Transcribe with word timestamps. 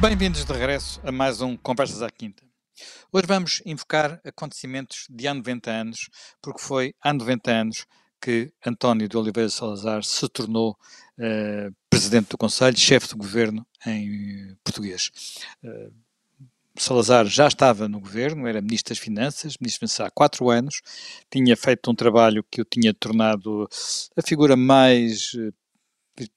Bem-vindos 0.00 0.44
de 0.44 0.52
regresso 0.52 1.00
a 1.02 1.10
mais 1.10 1.40
um 1.40 1.56
Conversas 1.56 2.02
à 2.02 2.10
Quinta. 2.10 2.44
Hoje 3.10 3.26
vamos 3.26 3.62
invocar 3.64 4.20
acontecimentos 4.24 5.06
de 5.08 5.26
há 5.26 5.32
90 5.32 5.70
anos, 5.70 6.10
porque 6.42 6.60
foi 6.60 6.94
há 7.00 7.14
90 7.14 7.50
anos 7.50 7.86
que 8.20 8.52
António 8.64 9.08
de 9.08 9.16
Oliveira 9.16 9.48
Salazar 9.48 10.04
se 10.04 10.28
tornou 10.28 10.76
uh, 11.18 11.74
presidente 11.88 12.28
do 12.28 12.38
Conselho, 12.38 12.76
chefe 12.76 13.08
de 13.08 13.14
governo 13.14 13.66
em 13.86 14.54
português. 14.62 15.10
Uh, 15.64 15.90
Salazar 16.78 17.24
já 17.26 17.46
estava 17.46 17.88
no 17.88 17.98
governo, 17.98 18.46
era 18.46 18.60
Ministro 18.60 18.94
das 18.94 19.02
Finanças, 19.02 19.56
Ministro 19.58 19.86
das 19.86 19.94
Finanças 19.94 20.00
há 20.00 20.10
quatro 20.10 20.50
anos, 20.50 20.82
tinha 21.30 21.56
feito 21.56 21.90
um 21.90 21.94
trabalho 21.94 22.44
que 22.50 22.60
o 22.60 22.64
tinha 22.64 22.92
tornado 22.92 23.68
a 24.16 24.22
figura 24.22 24.56
mais 24.56 25.32
eh, 25.34 25.52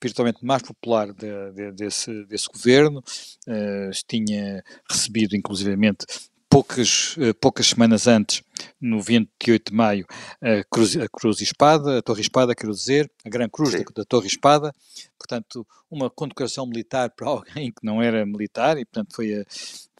virtualmente 0.02 0.44
mais 0.44 0.62
popular 0.62 1.14
de, 1.14 1.52
de, 1.52 1.72
desse, 1.72 2.26
desse 2.26 2.48
governo, 2.48 3.00
uh, 3.00 3.92
tinha 4.08 4.64
recebido 4.90 5.36
inclusivamente 5.36 6.06
poucas, 6.50 7.16
uh, 7.18 7.34
poucas 7.40 7.68
semanas 7.68 8.08
antes, 8.08 8.44
no 8.82 9.02
28 9.02 9.72
de 9.72 9.76
maio, 9.76 10.06
a 10.42 10.64
Cruz, 10.70 10.98
a 10.98 11.08
Cruz 11.08 11.40
e 11.40 11.44
Espada, 11.44 12.00
a 12.00 12.02
Torre 12.02 12.22
Espada, 12.22 12.56
quero 12.56 12.74
dizer, 12.74 13.10
a 13.24 13.30
Gran 13.30 13.48
Cruz 13.48 13.72
da, 13.72 13.84
da, 13.96 14.04
Torre 14.04 14.28
Espada, 14.28 14.74
portanto, 15.18 15.66
uma 15.90 16.10
condecoração 16.10 16.66
militar 16.66 17.12
para 17.16 17.30
alguém 17.30 17.72
que 17.72 17.84
não 17.86 18.02
era 18.02 18.26
militar, 18.26 18.78
e 18.78 18.86
portanto 18.86 19.16
foi, 19.16 19.34
a, 19.34 19.46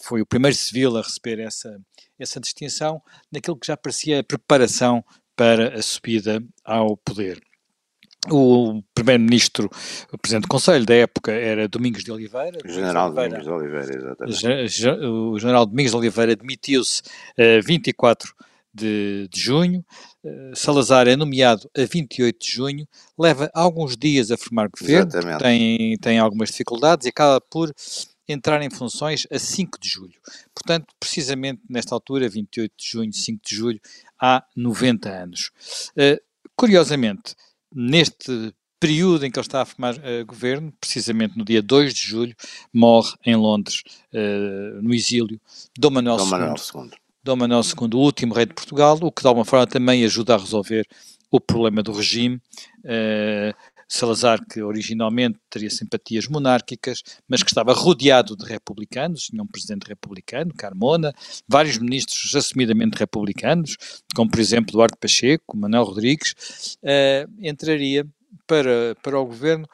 foi 0.02 0.22
o 0.22 0.26
primeiro 0.26 0.58
civil 0.58 0.98
a 0.98 1.02
receber 1.02 1.40
essa, 1.40 1.80
essa 2.18 2.40
distinção, 2.40 3.02
naquilo 3.32 3.58
que 3.58 3.68
já 3.68 3.78
parecia 3.78 4.20
a 4.20 4.24
preparação 4.24 5.04
para 5.36 5.78
a 5.78 5.82
subida 5.82 6.44
ao 6.66 6.98
poder. 6.98 7.49
O 8.28 8.84
primeiro-ministro, 8.94 9.70
o 10.12 10.18
presidente 10.18 10.44
do 10.44 10.50
Conselho 10.50 10.86
da 10.86 10.94
época 10.94 11.32
era 11.32 11.70
Domingos 11.70 12.04
de 12.04 12.12
Oliveira. 12.12 12.60
O 12.66 12.68
general 12.68 13.12
Domingos 13.14 13.44
de 13.44 13.50
Oliveira, 13.50 13.96
exatamente. 13.96 15.08
O 15.08 15.40
general 15.40 15.66
Domingos 15.66 15.92
de 15.92 15.98
Oliveira 15.98 16.36
demitiu-se 16.36 17.02
a 17.38 17.62
24 17.66 18.34
de, 18.74 19.28
de 19.32 19.40
junho. 19.40 19.86
Uh, 20.24 20.54
Salazar 20.54 21.08
é 21.08 21.16
nomeado 21.16 21.70
a 21.76 21.86
28 21.86 22.40
de 22.40 22.52
junho, 22.52 22.88
leva 23.18 23.50
alguns 23.54 23.96
dias 23.96 24.32
a 24.32 24.38
formar 24.38 24.70
governo, 24.70 25.10
tem, 25.40 25.98
tem 25.98 26.20
algumas 26.20 26.50
dificuldades 26.50 27.06
e 27.06 27.10
acaba 27.10 27.40
por 27.40 27.74
entrar 28.28 28.62
em 28.62 28.70
funções 28.70 29.26
a 29.32 29.40
5 29.40 29.80
de 29.80 29.90
julho. 29.90 30.20
Portanto, 30.54 30.94
precisamente 31.00 31.62
nesta 31.70 31.96
altura, 31.96 32.30
28 32.30 32.74
de 32.78 32.90
junho, 32.92 33.14
5 33.14 33.42
de 33.44 33.56
julho, 33.56 33.80
há 34.20 34.44
90 34.56 35.10
anos. 35.10 35.52
Uh, 35.92 36.22
curiosamente, 36.56 37.34
neste 37.74 38.54
período 38.80 39.26
em 39.26 39.32
que 39.32 39.38
ele 39.38 39.46
está 39.46 39.62
a 39.62 39.66
formar 39.66 39.96
uh, 39.96 40.26
governo, 40.26 40.74
precisamente 40.80 41.38
no 41.38 41.44
dia 41.44 41.62
2 41.62 41.94
de 41.94 42.02
julho, 42.02 42.36
morre 42.74 43.14
em 43.26 43.36
Londres, 43.36 43.84
uh, 44.14 44.82
no 44.82 44.94
exílio, 44.94 45.40
Dom 45.78 45.92
Manuel, 45.92 46.18
Dom 46.18 46.26
Manuel 46.26 46.56
II. 46.56 46.92
Dom 47.22 47.36
Manuel 47.36 47.62
II, 47.62 47.90
o 47.94 47.98
último 47.98 48.34
rei 48.34 48.46
de 48.46 48.54
Portugal, 48.54 48.98
o 49.02 49.12
que 49.12 49.22
de 49.22 49.28
alguma 49.28 49.46
forma 49.46 49.68
também 49.68 50.06
ajuda 50.06 50.36
a 50.36 50.38
resolver 50.38 50.88
o 51.30 51.40
problema 51.40 51.84
do 51.84 51.92
regime. 51.92 52.42
Uh, 52.80 53.54
Salazar, 53.92 54.46
que 54.46 54.62
originalmente 54.62 55.40
teria 55.50 55.70
simpatias 55.70 56.28
monárquicas, 56.28 57.04
mas 57.28 57.42
que 57.42 57.50
estava 57.50 57.74
rodeado 57.74 58.38
de 58.38 58.46
republicanos, 58.46 59.24
tinha 59.24 59.42
um 59.42 59.48
presidente 59.48 59.88
republicano, 59.88 60.54
Carmona, 60.56 61.12
vários 61.48 61.80
ministros 61.80 62.36
assumidamente 62.36 62.96
republicanos, 62.98 63.76
como 64.16 64.30
por 64.30 64.40
exemplo 64.40 64.74
Eduardo 64.74 64.98
Pacheco, 64.98 65.58
Manuel 65.58 65.86
Rodrigues, 65.86 66.78
uh, 66.84 67.30
entraria 67.42 68.06
para, 68.46 68.96
para 69.02 69.20
o 69.20 69.26
governo 69.26 69.68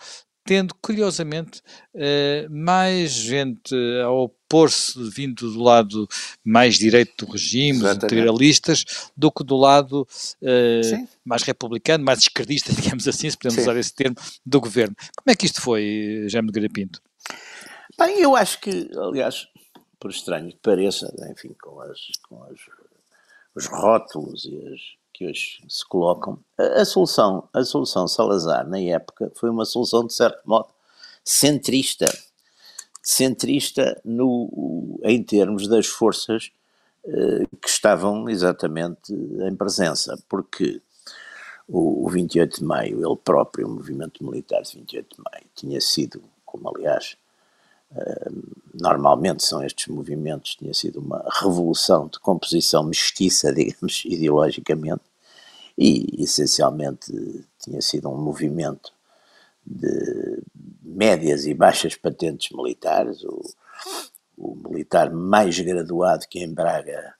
tendo, 0.45 0.75
curiosamente, 0.75 1.61
uh, 1.95 2.49
mais 2.49 3.11
gente 3.11 3.75
a 4.01 4.09
opor-se 4.45 4.97
vindo 5.09 5.51
do 5.51 5.61
lado 5.61 6.07
mais 6.43 6.75
direito 6.75 7.25
do 7.25 7.31
regime, 7.31 7.83
os 7.83 7.95
integralistas, 7.95 8.85
do 9.15 9.31
que 9.31 9.43
do 9.43 9.55
lado 9.55 10.07
uh, 10.41 11.07
mais 11.23 11.43
republicano, 11.43 12.03
mais 12.03 12.19
esquerdista, 12.19 12.71
digamos 12.73 13.07
assim, 13.07 13.29
se 13.29 13.37
podemos 13.37 13.55
Sim. 13.55 13.61
usar 13.61 13.77
esse 13.77 13.93
termo, 13.93 14.15
do 14.45 14.61
governo. 14.61 14.95
Como 15.17 15.31
é 15.31 15.35
que 15.35 15.45
isto 15.45 15.61
foi, 15.61 16.25
Jaime 16.27 16.51
de 16.51 16.59
Garapinto? 16.59 17.01
Bem, 17.97 18.21
eu 18.21 18.35
acho 18.35 18.59
que, 18.59 18.89
aliás, 18.97 19.47
por 19.99 20.11
estranho 20.11 20.49
que 20.49 20.57
pareça, 20.57 21.11
enfim, 21.31 21.55
com, 21.61 21.79
as, 21.81 21.99
com 22.27 22.43
as, 22.43 22.59
os 23.55 23.65
rótulos 23.67 24.45
e 24.45 24.57
as 24.67 24.81
que 25.13 25.25
hoje 25.25 25.63
se 25.69 25.87
colocam, 25.87 26.37
a, 26.57 26.81
a, 26.81 26.85
solução, 26.85 27.47
a 27.53 27.63
solução 27.63 28.05
Salazar 28.05 28.67
na 28.67 28.79
época 28.81 29.31
foi 29.33 29.49
uma 29.49 29.63
solução 29.63 30.05
de 30.05 30.13
certo 30.13 30.41
modo 30.45 30.67
centrista, 31.23 32.05
centrista 33.07 34.01
no, 34.03 34.99
em 35.03 35.21
termos 35.23 35.67
das 35.67 35.85
forças 35.87 36.51
eh, 37.05 37.45
que 37.61 37.69
estavam 37.69 38.27
exatamente 38.29 39.13
em 39.13 39.55
presença, 39.55 40.17
porque 40.27 40.81
o, 41.67 42.05
o 42.05 42.09
28 42.09 42.59
de 42.59 42.63
maio, 42.63 43.05
ele 43.05 43.15
próprio, 43.23 43.67
o 43.67 43.71
movimento 43.71 44.23
militar 44.25 44.61
de 44.63 44.77
28 44.77 45.15
de 45.15 45.23
maio, 45.31 45.45
tinha 45.55 45.81
sido, 45.81 46.21
como 46.45 46.69
aliás 46.69 47.17
normalmente 48.73 49.43
são 49.43 49.63
estes 49.63 49.87
movimentos, 49.87 50.55
tinha 50.55 50.73
sido 50.73 50.99
uma 50.99 51.23
revolução 51.41 52.07
de 52.07 52.19
composição 52.19 52.83
mestiça, 52.83 53.53
digamos, 53.53 54.03
ideologicamente, 54.05 55.03
e 55.77 56.23
essencialmente 56.23 57.45
tinha 57.59 57.81
sido 57.81 58.09
um 58.09 58.17
movimento 58.17 58.93
de 59.65 60.41
médias 60.81 61.45
e 61.45 61.53
baixas 61.53 61.95
patentes 61.95 62.55
militares. 62.55 63.23
O, 63.23 63.41
o 64.37 64.55
militar 64.55 65.11
mais 65.11 65.59
graduado 65.59 66.27
que 66.29 66.39
em 66.39 66.53
Braga 66.53 67.15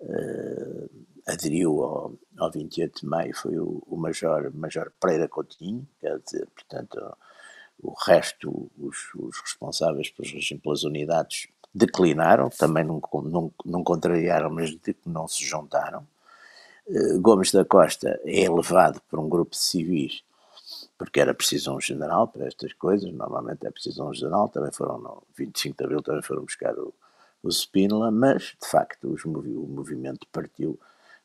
uh, 0.00 0.90
aderiu 1.26 1.82
ao, 1.82 2.12
ao 2.36 2.50
28 2.50 3.00
de 3.00 3.06
maio 3.06 3.36
foi 3.36 3.58
o, 3.58 3.82
o 3.86 3.96
Major, 3.96 4.50
Major 4.54 4.90
Pereira 5.00 5.28
Coutinho, 5.28 5.86
quer 6.00 6.18
dizer, 6.18 6.46
portanto, 6.54 7.16
o 7.80 7.92
resto, 7.92 8.70
os, 8.78 9.14
os 9.14 9.40
responsáveis 9.40 10.10
pelas, 10.10 10.48
pelas 10.62 10.82
unidades 10.82 11.48
declinaram, 11.74 12.48
também 12.50 12.82
não, 12.84 13.00
não, 13.22 13.52
não 13.64 13.84
contrariaram, 13.84 14.50
mas 14.50 14.70
de 14.70 14.94
que 14.94 15.08
não 15.08 15.28
se 15.28 15.44
juntaram. 15.44 16.06
Uh, 16.86 17.20
Gomes 17.20 17.52
da 17.52 17.64
Costa 17.64 18.18
é 18.24 18.48
levado 18.48 19.00
por 19.08 19.18
um 19.20 19.28
grupo 19.28 19.52
de 19.52 19.58
civis, 19.58 20.22
porque 20.98 21.20
era 21.20 21.32
preciso 21.32 21.74
um 21.74 21.80
general 21.80 22.26
para 22.26 22.46
estas 22.46 22.72
coisas, 22.72 23.10
normalmente 23.12 23.64
é 23.66 23.70
preciso 23.70 24.04
um 24.04 24.12
general, 24.12 24.48
também 24.48 24.72
foram 24.72 24.98
no 24.98 25.22
25 25.36 25.78
de 25.78 25.84
Abril, 25.84 26.02
também 26.02 26.22
foram 26.22 26.44
buscar 26.44 26.76
o, 26.76 26.92
o 27.42 27.50
Spínola, 27.50 28.10
mas 28.10 28.56
de 28.60 28.68
facto 28.68 29.08
os, 29.08 29.24
o 29.24 29.30
movimento 29.68 30.26
partiu 30.32 30.78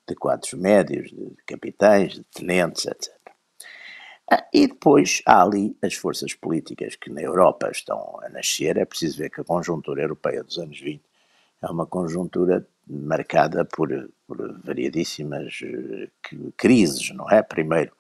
de 0.08 0.16
quadros 0.16 0.54
médios, 0.54 1.10
de 1.10 1.36
capitães, 1.46 2.14
de 2.14 2.24
tenentes, 2.26 2.86
etc. 2.86 3.12
Ah, 4.30 4.46
e 4.54 4.68
depois 4.68 5.22
há 5.26 5.42
ali 5.42 5.76
as 5.82 5.96
forças 5.96 6.34
políticas 6.34 6.96
que 6.96 7.10
na 7.10 7.22
Europa 7.22 7.70
estão 7.72 8.20
a 8.24 8.30
nascer. 8.30 8.78
É 8.78 8.86
preciso 8.86 9.18
ver 9.18 9.30
que 9.30 9.42
a 9.42 9.44
conjuntura 9.44 10.02
europeia 10.02 10.44
dos 10.44 10.58
anos 10.58 10.80
20 10.80 11.02
é 11.62 11.68
uma 11.68 11.86
conjuntura 11.86 12.66
marcada 12.88 13.66
por, 13.66 13.90
por 14.28 14.60
variadíssimas 14.62 15.60
eh, 15.64 16.10
crises, 16.58 17.10
não 17.16 17.30
é? 17.30 17.42
Primeiro, 17.42 17.94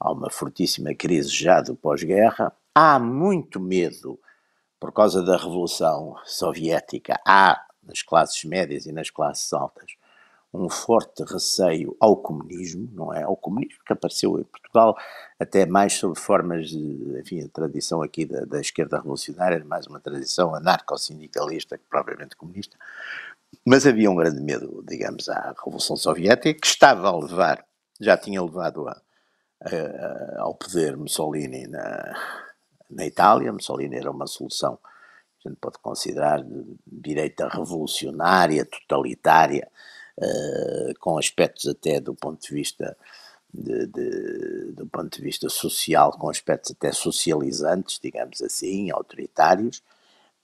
há 0.00 0.10
uma 0.10 0.30
fortíssima 0.30 0.94
crise 0.94 1.28
já 1.28 1.60
do 1.60 1.76
pós-guerra. 1.76 2.52
Há 2.74 2.98
muito 2.98 3.60
medo 3.60 4.18
por 4.80 4.92
causa 4.92 5.22
da 5.22 5.36
Revolução 5.36 6.16
Soviética. 6.24 7.20
Há 7.26 7.66
nas 7.82 8.02
classes 8.02 8.42
médias 8.44 8.86
e 8.86 8.92
nas 8.92 9.10
classes 9.10 9.52
altas 9.52 9.92
um 10.52 10.68
forte 10.68 11.22
receio 11.22 11.96
ao 12.00 12.16
comunismo, 12.16 12.88
não 12.92 13.14
é? 13.14 13.22
Ao 13.22 13.36
comunismo 13.36 13.84
que 13.86 13.92
apareceu 13.92 14.36
em 14.38 14.42
Portugal, 14.42 14.96
até 15.38 15.64
mais 15.64 15.92
sob 15.92 16.18
formas 16.18 16.70
de, 16.70 17.20
enfim, 17.20 17.44
a 17.44 17.48
tradição 17.48 18.02
aqui 18.02 18.24
da, 18.24 18.44
da 18.44 18.60
esquerda 18.60 18.96
revolucionária 18.96 19.64
mais 19.64 19.86
uma 19.86 20.00
tradição 20.00 20.52
anarco-sindicalista 20.54 21.78
que 21.78 21.84
propriamente 21.88 22.34
comunista, 22.34 22.76
mas 23.64 23.86
havia 23.86 24.10
um 24.10 24.16
grande 24.16 24.40
medo, 24.40 24.84
digamos, 24.88 25.28
à 25.28 25.54
Revolução 25.56 25.96
Soviética, 25.96 26.60
que 26.60 26.66
estava 26.66 27.08
a 27.08 27.16
levar, 27.16 27.64
já 28.00 28.16
tinha 28.16 28.42
levado 28.42 28.88
a, 28.88 29.00
a, 29.62 30.40
ao 30.42 30.54
poder 30.54 30.96
Mussolini 30.96 31.66
na, 31.66 32.16
na 32.90 33.06
Itália, 33.06 33.52
Mussolini 33.52 33.96
era 33.96 34.10
uma 34.10 34.26
solução 34.26 34.78
que 35.40 35.48
a 35.48 35.50
gente 35.50 35.58
pode 35.60 35.78
considerar 35.78 36.42
de 36.42 36.76
direita 36.86 37.48
revolucionária, 37.48 38.66
totalitária, 38.66 39.68
uh, 40.18 40.98
com 41.00 41.18
aspectos 41.18 41.66
até 41.66 42.00
do 42.00 42.14
ponto 42.14 42.40
de 42.42 42.54
vista 42.54 42.96
de, 43.52 43.86
de, 43.86 44.72
do 44.72 44.86
ponto 44.86 45.16
de 45.16 45.22
vista 45.22 45.48
social, 45.48 46.12
com 46.12 46.28
aspectos 46.28 46.72
até 46.72 46.92
socializantes, 46.92 47.98
digamos 48.00 48.40
assim, 48.42 48.90
autoritários, 48.90 49.78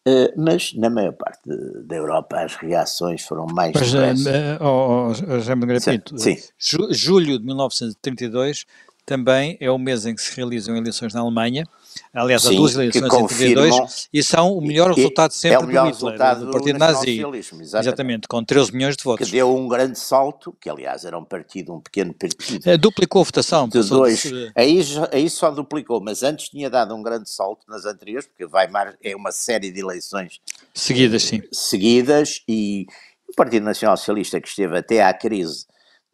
uh, 0.08 0.32
mas 0.36 0.72
na 0.74 0.88
maior 0.88 1.12
parte 1.12 1.42
de, 1.44 1.82
da 1.84 1.96
Europa 1.96 2.40
as 2.40 2.56
reações 2.56 3.22
foram 3.22 3.46
mais. 3.46 3.74
Mas, 3.74 4.26
uh, 4.26 4.30
oh, 4.60 5.08
oh, 5.08 5.40
Jaime 5.40 5.66
Grapito, 5.66 6.18
sim, 6.18 6.36
sim. 6.36 6.92
julho 6.92 7.38
de 7.38 7.44
1932 7.44 8.66
também 9.06 9.56
é 9.60 9.70
o 9.70 9.78
mês 9.78 10.04
em 10.04 10.14
que 10.14 10.20
se 10.20 10.34
realizam 10.36 10.76
eleições 10.76 11.14
na 11.14 11.20
Alemanha. 11.20 11.64
Aliás, 12.12 12.42
Sim, 12.42 12.54
há 12.54 12.56
duas 12.56 12.74
eleições 12.74 13.04
em 13.04 13.26
32 13.26 14.08
e 14.12 14.22
são 14.22 14.52
o 14.52 14.60
melhor 14.60 14.92
resultado 14.92 15.30
sempre 15.30 15.56
é 15.56 15.58
o 15.60 15.66
melhor 15.66 15.92
do 15.92 16.10
Hitler, 16.10 16.38
do 16.40 16.50
Partido 16.50 16.78
Nazi. 16.78 17.20
Exatamente. 17.20 17.78
exatamente, 17.78 18.28
com 18.28 18.44
13 18.44 18.72
milhões 18.72 18.96
de 18.96 19.04
votos. 19.04 19.26
Que 19.26 19.32
deu 19.32 19.54
um 19.54 19.68
grande 19.68 19.98
salto, 19.98 20.54
que 20.60 20.68
aliás 20.68 21.04
era 21.04 21.16
um 21.16 21.24
partido, 21.24 21.72
um 21.72 21.80
pequeno 21.80 22.12
partido. 22.12 22.68
É, 22.68 22.76
duplicou 22.76 23.22
a 23.22 23.24
votação. 23.24 23.68
De 23.68 23.80
dois. 23.82 24.22
De... 24.22 24.52
Aí, 24.54 24.80
aí 25.12 25.30
só 25.30 25.50
duplicou, 25.50 26.00
mas 26.00 26.22
antes 26.22 26.48
tinha 26.48 26.68
dado 26.68 26.94
um 26.94 27.02
grande 27.02 27.30
salto 27.30 27.64
nas 27.68 27.86
anteriores, 27.86 28.26
porque 28.26 28.44
Weimar 28.44 28.96
é 29.02 29.14
uma 29.14 29.30
série 29.30 29.70
de 29.70 29.80
eleições 29.80 30.40
seguidas, 30.74 31.22
sim. 31.22 31.42
Seguidas 31.52 32.42
e 32.48 32.86
o 33.28 33.34
Partido 33.34 33.64
Nacional 33.64 33.96
Socialista 33.96 34.40
que 34.40 34.48
esteve 34.48 34.76
até 34.76 35.02
à 35.02 35.14
crise 35.14 35.64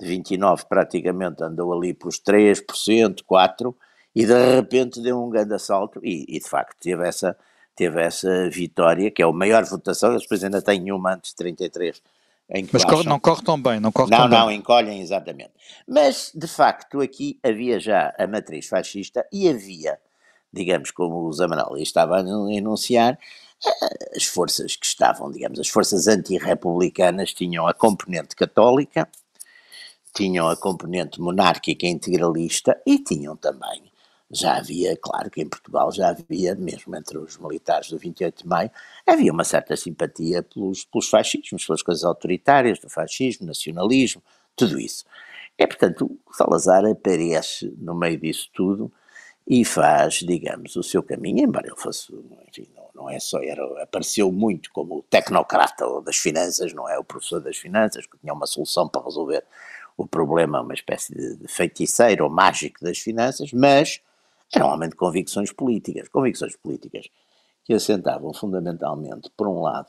de 0.03 0.09
29 0.09 0.65
praticamente 0.69 1.45
andou 1.45 1.73
ali 1.73 1.95
pelos 1.95 2.21
3%, 2.21 3.23
4%, 3.23 3.75
e 4.15 4.27
de 4.27 4.55
repente 4.57 5.01
deu 5.01 5.23
um 5.23 5.31
grande 5.31 5.55
assalto 5.55 6.01
e, 6.03 6.27
e, 6.29 6.39
de 6.39 6.49
facto 6.49 6.77
teve 6.79 7.07
essa, 7.07 7.37
teve 7.75 8.03
essa 8.03 8.51
vitória, 8.51 9.11
que 9.11 9.23
é 9.23 9.25
a 9.25 9.33
maior 9.33 9.65
votação, 9.65 10.11
eles 10.11 10.23
depois 10.23 10.45
ainda 10.45 10.61
têm 10.61 10.93
uma 10.93 11.15
antes 11.15 11.31
de 11.31 11.37
33. 11.37 12.03
Mas 12.71 12.85
corre, 12.85 13.09
não 13.09 13.19
corre 13.19 13.43
tão 13.43 13.63
bem, 13.63 13.81
não 13.81 13.91
corre 13.91 14.11
não, 14.11 14.19
tão 14.19 14.29
não, 14.29 14.47
bem. 14.49 14.59
encolhem 14.59 15.01
exatamente. 15.01 15.53
Mas, 15.89 16.31
de 16.35 16.47
facto, 16.47 17.01
aqui 17.01 17.39
havia 17.43 17.81
já 17.81 18.15
a 18.19 18.27
matriz 18.27 18.67
fascista 18.67 19.27
e 19.33 19.49
havia, 19.49 19.99
digamos, 20.53 20.91
como 20.91 21.27
o 21.27 21.33
Zamanoli 21.33 21.83
estava 21.83 22.19
a 22.19 22.53
enunciar, 22.53 23.19
eh, 23.65 24.17
as 24.17 24.25
forças 24.25 24.77
que 24.77 24.85
estavam, 24.85 25.31
digamos, 25.31 25.59
as 25.59 25.69
forças 25.69 26.09
antirrepublicanas 26.09 27.33
tinham 27.33 27.67
a 27.67 27.73
componente 27.73 28.37
católica, 28.37 29.09
tinham 30.15 30.49
a 30.49 30.57
componente 30.57 31.21
monárquica 31.21 31.87
integralista 31.87 32.81
e 32.87 32.99
tinham 32.99 33.37
também, 33.37 33.93
já 34.31 34.57
havia, 34.57 34.97
claro 34.97 35.31
que 35.31 35.43
em 35.43 35.49
Portugal 35.49 35.93
já 35.93 36.09
havia, 36.09 36.55
mesmo 36.55 36.97
entre 36.97 37.19
os 37.19 37.37
militares 37.37 37.91
do 37.91 37.99
28 37.99 38.43
de 38.43 38.49
maio, 38.49 38.71
havia 39.07 39.31
uma 39.31 39.45
certa 39.45 39.77
simpatia 39.77 40.43
pelos, 40.43 40.85
pelos 40.85 41.09
fascismos, 41.09 41.67
pelas 41.67 41.83
coisas 41.83 42.03
autoritárias 42.03 42.79
do 42.79 42.89
fascismo, 42.89 43.47
nacionalismo, 43.47 44.23
tudo 44.57 44.81
isso. 44.81 45.05
E, 45.59 45.67
portanto, 45.67 46.19
Salazar 46.33 46.85
aparece 46.87 47.75
no 47.79 47.95
meio 47.95 48.19
disso 48.19 48.49
tudo 48.55 48.91
e 49.47 49.65
faz, 49.65 50.15
digamos, 50.15 50.77
o 50.77 50.83
seu 50.83 51.03
caminho, 51.03 51.45
embora 51.45 51.67
ele 51.67 51.77
fosse, 51.77 52.13
enfim, 52.49 52.69
não, 52.75 53.03
não 53.03 53.11
é 53.11 53.19
só, 53.19 53.43
era, 53.43 53.83
apareceu 53.83 54.33
muito 54.33 54.71
como 54.73 55.05
tecnocrata 55.11 55.85
das 56.01 56.17
finanças, 56.17 56.73
não 56.73 56.89
é 56.89 56.99
o 56.99 57.05
professor 57.05 57.41
das 57.41 57.57
finanças, 57.57 58.07
que 58.07 58.17
tinha 58.19 58.33
uma 58.33 58.47
solução 58.47 58.89
para 58.89 59.03
resolver 59.03 59.45
o 59.97 60.07
problema, 60.07 60.61
uma 60.61 60.75
espécie 60.75 61.15
de 61.15 61.49
feiticeiro 61.49 62.25
ou 62.25 62.31
mágico 62.31 62.83
das 62.83 62.99
finanças, 62.99 63.53
mas 63.53 64.01
era 64.55 64.67
um 64.67 64.71
homem 64.71 64.89
de 64.89 64.97
convicções 64.97 65.53
políticas, 65.53 66.09
convicções 66.09 66.57
políticas 66.57 67.07
que 67.65 67.73
assentavam 67.73 68.33
fundamentalmente, 68.35 69.31
por 69.37 69.49
um 69.49 69.63
lado, 69.63 69.89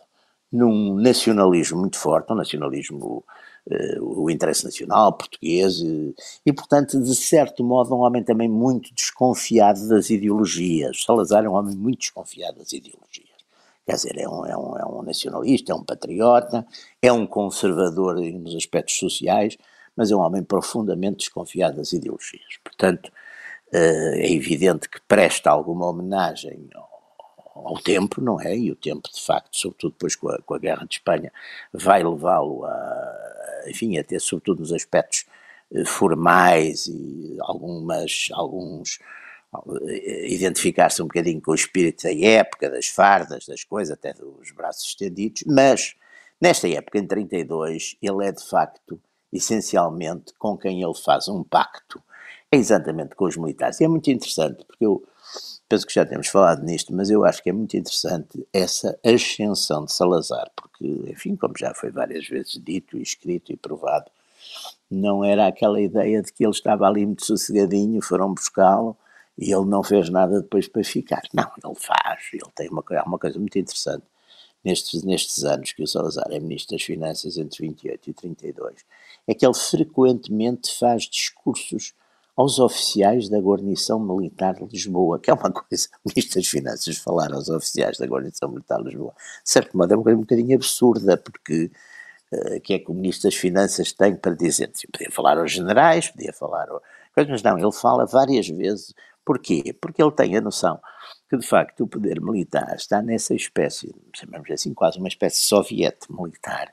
num 0.52 0.96
nacionalismo 0.96 1.80
muito 1.80 1.98
forte, 1.98 2.32
um 2.32 2.36
nacionalismo, 2.36 3.24
uh, 3.68 4.22
o 4.22 4.30
interesse 4.30 4.64
nacional 4.64 5.12
português, 5.14 5.80
e, 5.80 6.16
e, 6.46 6.54
portanto, 6.54 7.02
de 7.02 7.16
certo 7.16 7.64
modo, 7.64 7.96
um 7.96 8.02
homem 8.02 8.24
também 8.24 8.48
muito 8.48 8.94
desconfiado 8.94 9.88
das 9.90 10.12
ideologias. 10.12 11.04
Salazar 11.04 11.44
é 11.44 11.50
um 11.50 11.54
homem 11.54 11.76
muito 11.76 12.02
desconfiado 12.02 12.60
das 12.60 12.72
ideologias. 12.72 13.34
Quer 13.86 13.96
dizer, 13.96 14.18
é 14.18 14.30
um, 14.30 14.46
é 14.46 14.56
um, 14.56 14.78
é 14.78 14.86
um 14.86 15.02
nacionalista, 15.02 15.74
é 15.74 15.76
um 15.76 15.84
patriota, 15.84 16.66
é 17.02 17.12
um 17.12 17.26
conservador 17.26 18.16
nos 18.16 18.56
aspectos 18.56 18.96
sociais, 18.96 19.58
mas 19.96 20.12
é 20.12 20.16
um 20.16 20.20
homem 20.20 20.44
profundamente 20.44 21.18
desconfiado 21.18 21.78
das 21.78 21.94
ideologias. 21.94 22.58
Portanto, 22.64 23.12
eh, 23.74 24.28
é 24.28 24.32
evidente 24.34 24.88
que 24.90 25.02
presta 25.08 25.50
alguma 25.50 25.88
homenagem 25.88 26.70
ao, 27.56 27.78
tempo, 27.80 28.22
não 28.22 28.40
é? 28.40 28.56
E 28.56 28.72
o 28.72 28.76
tempo, 28.76 29.10
de 29.12 29.22
facto, 29.24 29.50
sobretudo 29.58 29.94
depois 29.94 30.16
com 30.16 30.30
a, 30.30 30.40
com 30.42 30.54
a 30.56 30.60
Guerra 30.60 30.86
de 30.86 30.96
Espanha, 30.96 31.32
vai 31.72 32.04
levá-lo 32.04 32.66
a, 32.66 33.64
enfim, 33.68 33.98
a 33.98 34.04
ter, 34.04 34.20
sobretudo 34.20 34.60
nos 34.60 34.72
aspectos 34.74 35.26
eh, 35.74 35.86
formais 35.86 36.88
e 36.88 37.38
algumas, 37.42 38.30
alguns 38.34 39.00
eh, 39.88 40.28
identificar-se 40.34 41.02
um 41.02 41.06
bocadinho 41.06 41.42
com 41.42 41.52
o 41.52 41.56
espírito 41.56 42.04
da 42.04 42.14
época, 42.14 42.70
das 42.70 42.88
fardas, 42.88 43.46
das 43.46 43.64
coisas, 43.64 43.94
até 43.94 44.14
dos 44.14 44.52
braços 44.52 44.88
estendidos, 44.90 45.44
mas 45.48 45.96
nesta 46.42 46.68
época, 46.70 46.98
em 47.00 47.08
32, 47.08 47.98
ele 48.02 48.28
é 48.28 48.32
de 48.32 48.44
facto 48.44 49.00
essencialmente 49.34 50.34
com 50.38 50.58
quem 50.58 50.82
ele 50.82 50.94
faz 50.94 51.28
um 51.28 51.44
pacto, 51.44 52.02
é 52.52 52.58
exatamente 52.58 53.16
com 53.16 53.26
os 53.26 53.36
militares. 53.36 53.82
E 53.82 53.84
é 53.84 53.88
muito 53.88 54.10
interessante, 54.12 54.64
porque 54.66 54.86
eu 54.86 55.04
penso 55.68 55.88
que 55.88 55.94
já 55.94 56.06
temos 56.06 56.28
falado 56.28 56.64
nisto, 56.64 56.94
mas 56.94 57.10
eu 57.10 57.26
acho 57.26 57.42
que 57.42 57.50
é 57.50 57.54
muito 57.54 57.76
interessante 57.76 58.48
essa 58.54 58.98
ascensão 59.04 59.86
de 59.86 59.92
Salazar, 59.92 60.52
porque, 60.56 60.86
enfim, 61.08 61.36
como 61.36 61.56
já 61.58 61.74
foi 61.74 61.90
várias 61.90 62.28
vezes 62.28 62.62
dito 62.64 62.98
escrito 62.98 63.52
e 63.52 63.58
provado, 63.58 64.12
não 64.90 65.24
era 65.24 65.48
aquela 65.48 65.82
ideia 65.82 66.22
de 66.22 66.32
que 66.32 66.44
ele 66.44 66.52
estava 66.52 66.86
ali 66.86 67.06
muito 67.06 67.26
sossegadinho, 67.26 68.02
foram 68.02 68.34
buscá-lo 68.34 68.96
e 69.38 69.52
ele 69.52 69.66
não 69.66 69.82
fez 69.84 70.10
nada 70.10 70.42
depois 70.42 70.68
para 70.68 70.84
ficar. 70.84 71.24
Não, 71.34 71.52
ele 71.64 71.76
faz, 71.76 72.22
ele 72.32 72.52
tem 72.54 72.70
uma, 72.70 72.84
uma 73.06 73.18
coisa 73.18 73.40
muito 73.40 73.58
interessante 73.58 74.04
nestes, 74.64 75.04
nestes 75.04 75.44
anos 75.44 75.74
que 75.74 75.84
o 75.84 75.88
Salazar 75.88 76.28
é 76.30 76.40
Ministro 76.40 76.78
das 76.78 76.86
Finanças, 76.86 77.38
entre 77.38 77.68
28 77.68 78.10
e 78.10 78.14
32, 78.14 78.86
é 79.28 79.34
que 79.34 79.46
ele 79.46 79.54
frequentemente 79.54 80.78
faz 80.78 81.04
discursos 81.04 81.94
aos 82.36 82.60
oficiais 82.60 83.30
da 83.30 83.40
guarnição 83.40 84.00
militar 84.00 84.56
de 84.56 84.66
Lisboa, 84.66 85.20
que 85.20 85.30
é 85.30 85.34
uma 85.34 85.52
coisa, 85.54 85.88
o 86.04 86.10
Ministro 86.10 86.42
das 86.42 86.48
Finanças 86.48 86.98
falar 86.98 87.32
aos 87.32 87.50
oficiais 87.50 87.98
da 87.98 88.06
guarnição 88.06 88.50
militar 88.50 88.80
de 88.80 88.90
Lisboa, 88.90 89.14
de 89.44 89.50
certo 89.50 89.78
modo 89.78 89.94
é 89.94 89.96
uma 89.96 90.04
coisa 90.04 90.18
um 90.18 90.22
bocadinho 90.22 90.56
absurda, 90.56 91.18
porque 91.18 91.72
uh, 92.32 92.60
que 92.62 92.74
é 92.74 92.80
que 92.80 92.92
o 92.92 92.94
Ministro 92.94 93.30
das 93.30 93.36
Finanças 93.36 93.92
tem 93.92 94.16
para 94.16 94.36
dizer? 94.36 94.72
Podia 94.92 95.12
falar 95.12 95.38
aos 95.38 95.52
generais, 95.52 96.10
podia 96.10 96.34
falar, 96.34 96.70
ao, 96.70 96.82
mas 97.16 97.44
não, 97.44 97.58
ele 97.58 97.72
fala 97.72 98.06
várias 98.06 98.48
vezes, 98.48 98.94
porquê? 99.24 99.76
Porque 99.80 100.02
ele 100.02 100.12
tem 100.12 100.36
a 100.36 100.42
noção 100.42 100.80
que 101.34 101.38
de 101.40 101.48
facto 101.48 101.84
o 101.84 101.88
poder 101.88 102.22
militar 102.22 102.76
está 102.76 103.02
nessa 103.02 103.34
espécie, 103.34 103.92
chamamos 104.14 104.52
assim, 104.52 104.72
quase 104.72 105.00
uma 105.00 105.08
espécie 105.08 105.42
soviete 105.42 106.06
militar, 106.12 106.72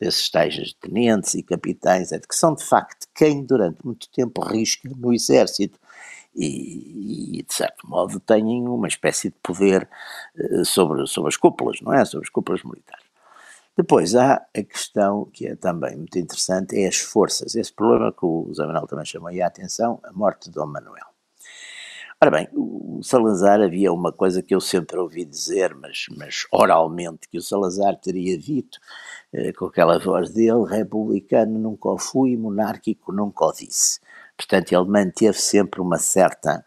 desses 0.00 0.30
tais 0.30 0.72
tenentes 0.80 1.34
e 1.34 1.42
capitães, 1.42 2.10
é 2.10 2.18
de 2.18 2.26
que 2.26 2.34
são 2.34 2.54
de 2.54 2.64
facto 2.64 3.06
quem 3.14 3.44
durante 3.44 3.84
muito 3.84 4.08
tempo 4.10 4.40
risca 4.40 4.88
no 4.96 5.12
exército 5.12 5.78
e, 6.34 7.38
e, 7.38 7.42
de 7.42 7.52
certo 7.52 7.86
modo 7.86 8.18
têm 8.18 8.66
uma 8.66 8.88
espécie 8.88 9.28
de 9.28 9.36
poder 9.42 9.86
uh, 10.38 10.64
sobre, 10.64 11.06
sobre 11.06 11.28
as 11.28 11.36
cúpulas, 11.36 11.78
não 11.82 11.92
é? 11.92 12.02
Sobre 12.06 12.26
as 12.26 12.30
cúpulas 12.30 12.62
militares. 12.62 13.04
Depois 13.76 14.14
há 14.14 14.36
a 14.56 14.62
questão 14.62 15.26
que 15.26 15.48
é 15.48 15.54
também 15.54 15.96
muito 15.96 16.18
interessante, 16.18 16.80
é 16.80 16.88
as 16.88 16.96
forças. 16.96 17.54
Esse 17.54 17.74
problema 17.74 18.10
que 18.10 18.24
o 18.24 18.50
Zé 18.54 18.64
Manuel 18.64 18.86
também 18.86 19.04
chamou 19.04 19.28
a 19.28 19.46
atenção, 19.46 20.00
a 20.02 20.12
morte 20.12 20.48
de 20.48 20.54
Dom 20.54 20.66
Manuel. 20.66 21.07
Ora 22.20 22.32
bem, 22.32 22.48
o 22.52 23.00
Salazar 23.00 23.60
havia 23.60 23.92
uma 23.92 24.12
coisa 24.12 24.42
que 24.42 24.52
eu 24.52 24.60
sempre 24.60 24.98
ouvi 24.98 25.24
dizer, 25.24 25.72
mas, 25.76 26.06
mas 26.16 26.46
oralmente, 26.50 27.28
que 27.28 27.38
o 27.38 27.42
Salazar 27.42 27.96
teria 27.96 28.36
dito, 28.36 28.80
eh, 29.32 29.52
com 29.52 29.66
aquela 29.66 30.00
voz 30.00 30.30
dele, 30.32 30.64
republicano 30.68 31.56
nunca 31.60 31.88
o 31.90 31.96
fui, 31.96 32.36
monárquico 32.36 33.12
nunca 33.12 33.44
o 33.44 33.52
disse. 33.52 34.00
Portanto, 34.36 34.72
ele 34.72 34.88
manteve 34.90 35.38
sempre 35.38 35.80
uma 35.80 35.96
certa... 35.98 36.64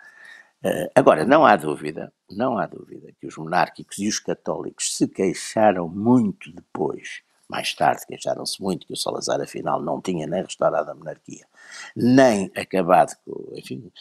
Eh, 0.64 0.92
agora, 0.96 1.26
não 1.26 1.46
há 1.46 1.58
dúvida, 1.58 2.14
não 2.30 2.58
há 2.58 2.66
dúvida 2.66 3.12
que 3.20 3.28
os 3.28 3.38
monárquicos 3.38 3.98
e 4.00 4.08
os 4.08 4.20
católicos 4.20 4.96
se 4.96 5.08
queixaram 5.08 5.90
muito 5.90 6.50
depois 6.54 7.24
mais 7.52 7.74
tarde 7.74 8.06
queixaram-se 8.08 8.62
muito 8.62 8.88
que 8.88 8.94
o 8.94 8.98
Salazar, 8.98 9.42
afinal, 9.42 9.82
não 9.82 10.00
tinha 10.00 10.26
nem 10.26 10.42
restaurado 10.42 10.90
a 10.90 10.96
monarquia, 10.96 11.46
nem 11.94 12.50
acabado, 12.56 13.14
enfim, 13.54 13.92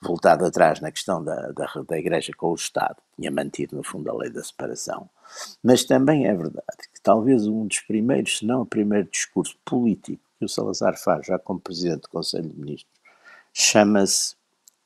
voltado 0.00 0.46
atrás 0.46 0.80
na 0.80 0.92
questão 0.92 1.22
da, 1.22 1.50
da, 1.50 1.66
da 1.88 1.98
Igreja 1.98 2.32
com 2.36 2.52
o 2.52 2.54
Estado, 2.54 2.96
tinha 3.16 3.32
mantido, 3.32 3.76
no 3.76 3.82
fundo, 3.82 4.08
a 4.08 4.14
lei 4.16 4.30
da 4.30 4.44
separação. 4.44 5.10
Mas 5.60 5.82
também 5.82 6.28
é 6.28 6.34
verdade 6.34 6.88
que 6.94 7.00
talvez 7.02 7.48
um 7.48 7.66
dos 7.66 7.80
primeiros, 7.80 8.38
se 8.38 8.46
não 8.46 8.62
o 8.62 8.66
primeiro 8.66 9.08
discurso 9.10 9.58
político 9.64 10.22
que 10.38 10.44
o 10.44 10.48
Salazar 10.48 10.96
faz, 10.96 11.26
já 11.26 11.36
como 11.36 11.58
Presidente 11.58 12.02
do 12.02 12.08
Conselho 12.10 12.48
de 12.48 12.54
Ministros, 12.54 12.94
chama-se 13.52 14.36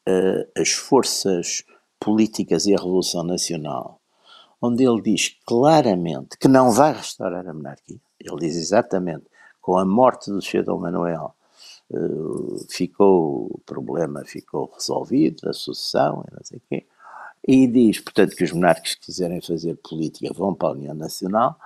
uh, 0.08 0.60
As 0.60 0.70
Forças 0.70 1.62
Políticas 2.00 2.64
e 2.64 2.74
a 2.74 2.78
Revolução 2.78 3.22
Nacional, 3.22 4.00
onde 4.62 4.82
ele 4.82 5.02
diz 5.02 5.36
claramente 5.44 6.38
que 6.38 6.48
não 6.48 6.72
vai 6.72 6.94
restaurar 6.94 7.46
a 7.46 7.52
monarquia, 7.52 8.00
ele 8.24 8.40
diz 8.40 8.56
exatamente, 8.56 9.24
com 9.60 9.78
a 9.78 9.84
morte 9.84 10.30
do 10.30 10.42
Sr. 10.42 10.64
Dom 10.64 10.78
Manuel, 10.78 11.34
uh, 11.90 12.66
ficou 12.70 13.46
o 13.50 13.60
problema 13.64 14.24
ficou 14.24 14.70
resolvido, 14.74 15.48
a 15.48 15.52
sucessão, 15.52 16.24
não 16.32 16.44
sei 16.44 16.60
quê, 16.68 16.86
e 17.46 17.66
diz, 17.66 18.00
portanto, 18.00 18.34
que 18.34 18.44
os 18.44 18.52
monarcas 18.52 18.94
que 18.94 19.06
quiserem 19.06 19.40
fazer 19.40 19.76
política 19.76 20.32
vão 20.34 20.54
para 20.54 20.68
a 20.68 20.72
União 20.72 20.94
Nacional, 20.94 21.58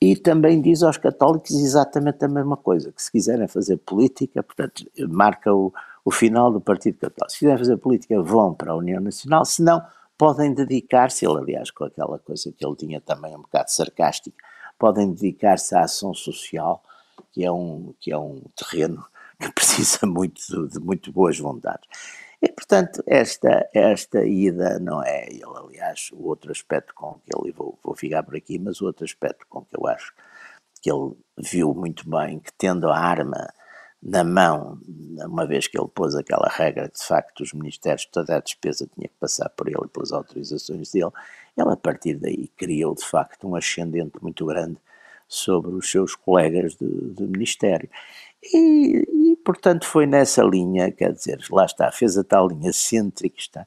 e 0.00 0.14
também 0.16 0.60
diz 0.60 0.82
aos 0.82 0.96
católicos 0.96 1.52
exatamente 1.52 2.24
a 2.24 2.28
mesma 2.28 2.56
coisa, 2.56 2.92
que 2.92 3.02
se 3.02 3.10
quiserem 3.10 3.48
fazer 3.48 3.78
política, 3.78 4.42
portanto, 4.42 4.84
marca 5.08 5.54
o, 5.54 5.72
o 6.04 6.10
final 6.10 6.52
do 6.52 6.60
Partido 6.60 6.98
Católico. 6.98 7.30
Se 7.30 7.38
quiserem 7.38 7.58
fazer 7.58 7.76
política, 7.78 8.20
vão 8.20 8.52
para 8.52 8.72
a 8.72 8.76
União 8.76 9.00
Nacional, 9.00 9.44
se 9.44 9.62
não, 9.62 9.82
podem 10.18 10.52
dedicar-se, 10.52 11.26
ele 11.26 11.38
aliás 11.38 11.70
com 11.70 11.84
aquela 11.84 12.18
coisa 12.18 12.52
que 12.52 12.64
ele 12.64 12.76
tinha 12.76 13.00
também 13.00 13.34
um 13.34 13.42
bocado 13.42 13.70
sarcástica, 13.70 14.36
podem 14.78 15.12
dedicar-se 15.12 15.74
à 15.74 15.82
ação 15.82 16.14
social, 16.14 16.82
que 17.32 17.44
é 17.44 17.50
um, 17.50 17.94
que 18.00 18.12
é 18.12 18.18
um 18.18 18.42
terreno 18.54 19.04
que 19.40 19.52
precisa 19.52 20.06
muito 20.06 20.40
de, 20.40 20.74
de 20.74 20.80
muito 20.80 21.12
boas 21.12 21.38
vontades. 21.38 21.88
E, 22.40 22.48
portanto, 22.52 23.02
esta, 23.06 23.68
esta 23.72 24.24
ida 24.24 24.78
não 24.78 25.02
é, 25.02 25.26
ele, 25.28 25.42
aliás, 25.44 26.10
o 26.12 26.28
outro 26.28 26.52
aspecto 26.52 26.94
com 26.94 27.14
que 27.14 27.30
ele, 27.34 27.52
vou, 27.52 27.78
vou 27.82 27.94
ficar 27.96 28.22
por 28.22 28.36
aqui, 28.36 28.58
mas 28.58 28.80
o 28.80 28.86
outro 28.86 29.04
aspecto 29.04 29.46
com 29.48 29.64
que 29.64 29.76
eu 29.76 29.86
acho 29.86 30.12
que 30.82 30.90
ele 30.92 31.16
viu 31.38 31.74
muito 31.74 32.08
bem, 32.08 32.38
que 32.38 32.52
tendo 32.52 32.88
a 32.88 32.98
arma 32.98 33.48
na 34.08 34.22
mão, 34.22 34.78
uma 35.26 35.44
vez 35.44 35.66
que 35.66 35.76
ele 35.76 35.88
pôs 35.92 36.14
aquela 36.14 36.48
regra 36.48 36.88
que 36.88 36.96
de 36.96 37.04
facto 37.04 37.42
os 37.42 37.52
ministérios, 37.52 38.06
toda 38.06 38.36
a 38.36 38.40
despesa 38.40 38.88
tinha 38.94 39.08
que 39.08 39.14
passar 39.18 39.48
por 39.50 39.66
ele 39.66 39.84
e 39.84 39.88
pelas 39.88 40.12
autorizações 40.12 40.92
dele, 40.92 41.10
ele 41.56 41.70
a 41.70 41.76
partir 41.76 42.14
daí 42.14 42.48
criou 42.56 42.94
de 42.94 43.04
facto 43.04 43.48
um 43.48 43.56
ascendente 43.56 44.22
muito 44.22 44.46
grande 44.46 44.76
sobre 45.26 45.74
os 45.74 45.90
seus 45.90 46.14
colegas 46.14 46.76
de, 46.76 46.86
de 46.86 47.24
ministério. 47.24 47.90
E, 48.44 49.32
e, 49.32 49.36
portanto 49.44 49.84
foi 49.86 50.06
nessa 50.06 50.44
linha, 50.44 50.92
quer 50.92 51.12
dizer, 51.12 51.40
lá 51.50 51.64
está, 51.64 51.90
fez 51.90 52.16
a 52.16 52.22
tal 52.22 52.46
linha 52.46 52.72
cêntrica 52.72 53.66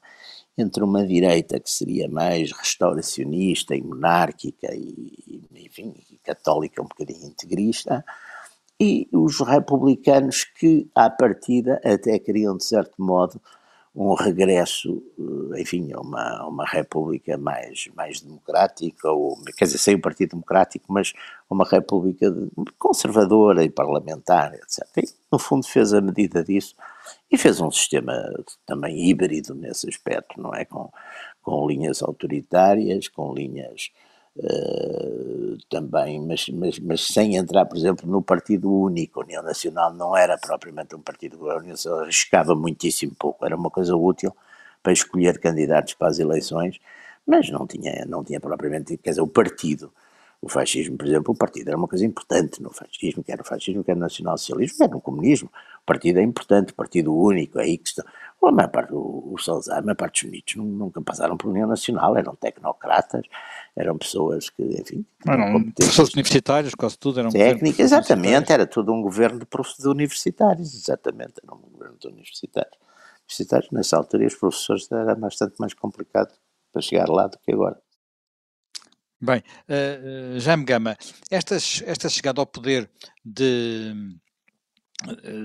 entre 0.57 0.83
uma 0.83 1.05
direita 1.05 1.59
que 1.59 1.69
seria 1.69 2.07
mais 2.07 2.53
restauracionista 2.53 3.75
e 3.75 3.81
monárquica 3.81 4.73
e, 4.73 5.41
enfim, 5.53 5.93
católica 6.23 6.81
um 6.81 6.87
bocadinho 6.87 7.27
integrista, 7.27 8.05
e 8.79 9.09
os 9.11 9.39
republicanos 9.41 10.43
que, 10.43 10.89
à 10.95 11.09
partida, 11.09 11.81
até 11.83 12.17
queriam, 12.17 12.55
de 12.55 12.63
certo 12.63 12.93
modo, 12.97 13.41
um 13.93 14.13
regresso, 14.13 15.03
eh, 15.53 15.61
enfim, 15.61 15.91
a 15.93 15.99
uma, 15.99 16.47
uma 16.47 16.65
república 16.65 17.37
mais, 17.37 17.89
mais 17.95 18.21
democrática, 18.21 19.11
ou, 19.11 19.35
quer 19.57 19.65
dizer, 19.65 19.79
sem 19.79 19.95
o 19.95 20.01
Partido 20.01 20.31
Democrático, 20.31 20.85
mas 20.87 21.11
uma 21.49 21.65
república 21.65 22.33
conservadora 22.77 23.63
e 23.63 23.69
parlamentar, 23.69 24.53
etc. 24.53 24.85
E, 24.97 25.09
no 25.31 25.39
fundo, 25.39 25.67
fez 25.67 25.93
a 25.93 25.99
medida 25.99 26.43
disso 26.43 26.75
e 27.29 27.37
fez 27.37 27.59
um 27.59 27.71
sistema 27.71 28.13
também 28.65 29.09
híbrido 29.09 29.53
nesse 29.55 29.89
aspecto, 29.89 30.39
não 30.41 30.53
é? 30.53 30.63
Com, 30.63 30.89
com 31.41 31.67
linhas 31.67 32.01
autoritárias, 32.01 33.07
com 33.07 33.33
linhas 33.33 33.91
Uh, 34.41 35.57
também, 35.69 36.21
mas, 36.25 36.47
mas, 36.47 36.79
mas, 36.79 37.07
sem 37.07 37.35
entrar, 37.35 37.65
por 37.65 37.77
exemplo, 37.77 38.09
no 38.09 38.21
partido 38.21 38.71
único. 38.71 39.19
A 39.19 39.23
União 39.25 39.43
Nacional 39.43 39.93
não 39.93 40.15
era 40.15 40.37
propriamente 40.37 40.95
um 40.95 41.01
partido, 41.01 41.49
a 41.49 41.57
União 41.57 41.71
Nacional 41.71 42.01
arriscava 42.01 42.55
muitíssimo 42.55 43.13
pouco, 43.19 43.45
era 43.45 43.55
uma 43.55 43.69
coisa 43.69 43.95
útil 43.95 44.33
para 44.81 44.93
escolher 44.93 45.39
candidatos 45.39 45.93
para 45.93 46.07
as 46.07 46.19
eleições, 46.19 46.79
mas 47.27 47.49
não 47.49 47.67
tinha, 47.67 48.05
não 48.07 48.23
tinha 48.23 48.39
propriamente, 48.39 48.95
quer 48.97 49.09
dizer, 49.09 49.21
o 49.21 49.27
partido. 49.27 49.91
O 50.41 50.47
fascismo, 50.47 50.97
por 50.97 51.05
exemplo, 51.05 51.33
o 51.33 51.37
partido 51.37 51.67
era 51.67 51.77
uma 51.77 51.87
coisa 51.87 52.05
importante 52.05 52.61
no 52.61 52.71
fascismo, 52.71 53.21
quer 53.21 53.41
o 53.41 53.43
fascismo, 53.43 53.83
quer 53.83 53.93
o 53.93 53.99
nacionalsocialismo, 53.99 54.77
quer 54.77 54.89
no 54.89 55.01
comunismo. 55.01 55.51
O 55.81 55.85
partido 55.85 56.19
é 56.19 56.23
importante, 56.23 56.71
o 56.71 56.75
partido 56.75 57.13
único, 57.13 57.59
é 57.59 57.63
aí 57.63 57.77
que 57.77 57.89
está. 57.89 58.05
A 58.41 58.51
maior 58.53 58.69
parte, 58.69 58.93
o, 58.93 59.33
o 59.33 59.37
Salazar, 59.37 59.79
a 59.79 59.81
maior 59.81 59.97
parte 59.97 60.23
dos 60.23 60.31
ministros 60.31 60.65
nunca 60.65 61.01
passaram 61.01 61.35
por 61.35 61.49
União 61.49 61.67
Nacional, 61.67 62.15
eram 62.15 62.33
tecnocratas, 62.35 63.25
eram 63.75 63.97
pessoas 63.97 64.49
que, 64.49 64.63
enfim... 64.63 65.05
Eram 65.27 65.71
professores 65.71 66.13
universitários, 66.13 66.73
quase 66.73 66.97
tudo 66.97 67.19
eram... 67.19 67.31
Técnica, 67.31 67.83
exatamente, 67.83 68.53
era 68.53 68.65
tudo 68.65 68.93
um 68.93 69.01
governo 69.01 69.39
de, 69.39 69.45
de 69.45 69.87
universitários, 69.89 70.73
exatamente, 70.73 71.33
era 71.43 71.53
um 71.53 71.59
governo 71.69 71.97
de 71.99 72.07
universitários. 72.07 72.77
Universitários, 73.27 73.71
nessa 73.71 73.97
altura, 73.97 74.25
os 74.25 74.35
professores 74.35 74.89
era 74.89 75.15
bastante 75.15 75.55
mais 75.59 75.73
complicado 75.73 76.33
para 76.71 76.81
chegar 76.81 77.09
lá 77.09 77.27
do 77.27 77.37
que 77.39 77.51
agora. 77.51 77.77
Bem, 79.21 79.43
uh, 79.67 80.39
Jaime 80.39 80.63
Gama, 80.63 80.97
esta, 81.29 81.55
esta 81.55 82.07
chegada 82.07 82.39
ao 82.39 82.47
poder 82.47 82.89
de 83.23 83.93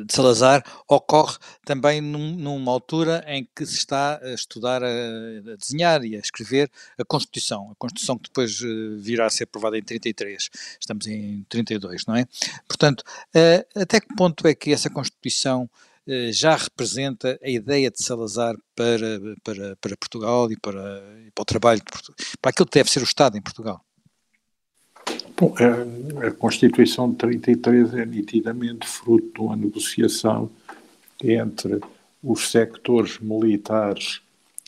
de 0.06 0.12
Salazar 0.12 0.64
ocorre 0.88 1.36
também 1.64 2.00
num, 2.00 2.34
numa 2.34 2.72
altura 2.72 3.24
em 3.28 3.48
que 3.54 3.64
se 3.64 3.76
está 3.76 4.18
a 4.20 4.34
estudar, 4.34 4.82
a, 4.82 4.88
a, 4.88 5.56
desenhar 5.56 6.04
e 6.04 6.16
a 6.16 6.18
escrever 6.18 6.68
a 6.98 7.04
Constituição, 7.04 7.70
a 7.70 7.74
Constituição 7.76 8.18
que 8.18 8.28
depois 8.28 8.58
virá 8.98 9.26
a 9.26 9.30
ser 9.30 9.44
aprovada 9.44 9.78
em 9.78 9.82
33, 9.82 10.50
estamos 10.80 11.06
em 11.06 11.44
32, 11.48 12.04
não 12.06 12.16
é? 12.16 12.26
Portanto, 12.66 13.02
uh, 13.02 13.80
até 13.80 14.00
que 14.00 14.12
ponto 14.16 14.46
é 14.48 14.54
que 14.54 14.72
essa 14.72 14.90
Constituição 14.90 15.70
já 16.32 16.56
representa 16.56 17.38
a 17.42 17.48
ideia 17.48 17.90
de 17.90 18.02
Salazar 18.02 18.54
para, 18.76 19.20
para, 19.42 19.76
para 19.76 19.96
Portugal 19.96 20.50
e 20.52 20.56
para, 20.56 21.02
para 21.34 21.42
o 21.42 21.44
trabalho, 21.44 21.82
para 22.40 22.50
aquilo 22.50 22.66
que 22.66 22.78
deve 22.78 22.90
ser 22.90 23.00
o 23.00 23.04
Estado 23.04 23.38
em 23.38 23.42
Portugal? 23.42 23.80
Bom, 25.36 25.54
a, 25.58 26.28
a 26.28 26.30
Constituição 26.30 27.10
de 27.10 27.16
33 27.16 27.94
é 27.94 28.06
nitidamente 28.06 28.86
fruto 28.86 29.32
de 29.34 29.40
uma 29.40 29.56
negociação 29.56 30.50
entre 31.22 31.80
os 32.22 32.50
sectores 32.50 33.18
militares 33.18 34.22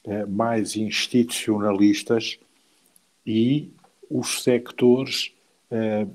eh, 0.04 0.26
mais 0.26 0.76
institucionalistas 0.76 2.38
e 3.26 3.70
os 4.10 4.42
sectores 4.42 5.32
eh, 5.70 6.06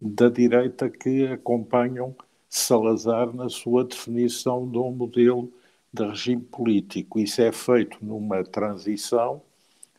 da 0.00 0.28
direita 0.28 0.88
que 0.88 1.26
acompanham 1.26 2.14
Salazar 2.48 3.34
na 3.34 3.48
sua 3.48 3.84
definição 3.84 4.68
de 4.68 4.78
um 4.78 4.90
modelo 4.90 5.52
de 5.92 6.04
regime 6.04 6.42
político. 6.42 7.18
Isso 7.18 7.42
é 7.42 7.52
feito 7.52 7.98
numa 8.02 8.42
transição. 8.44 9.42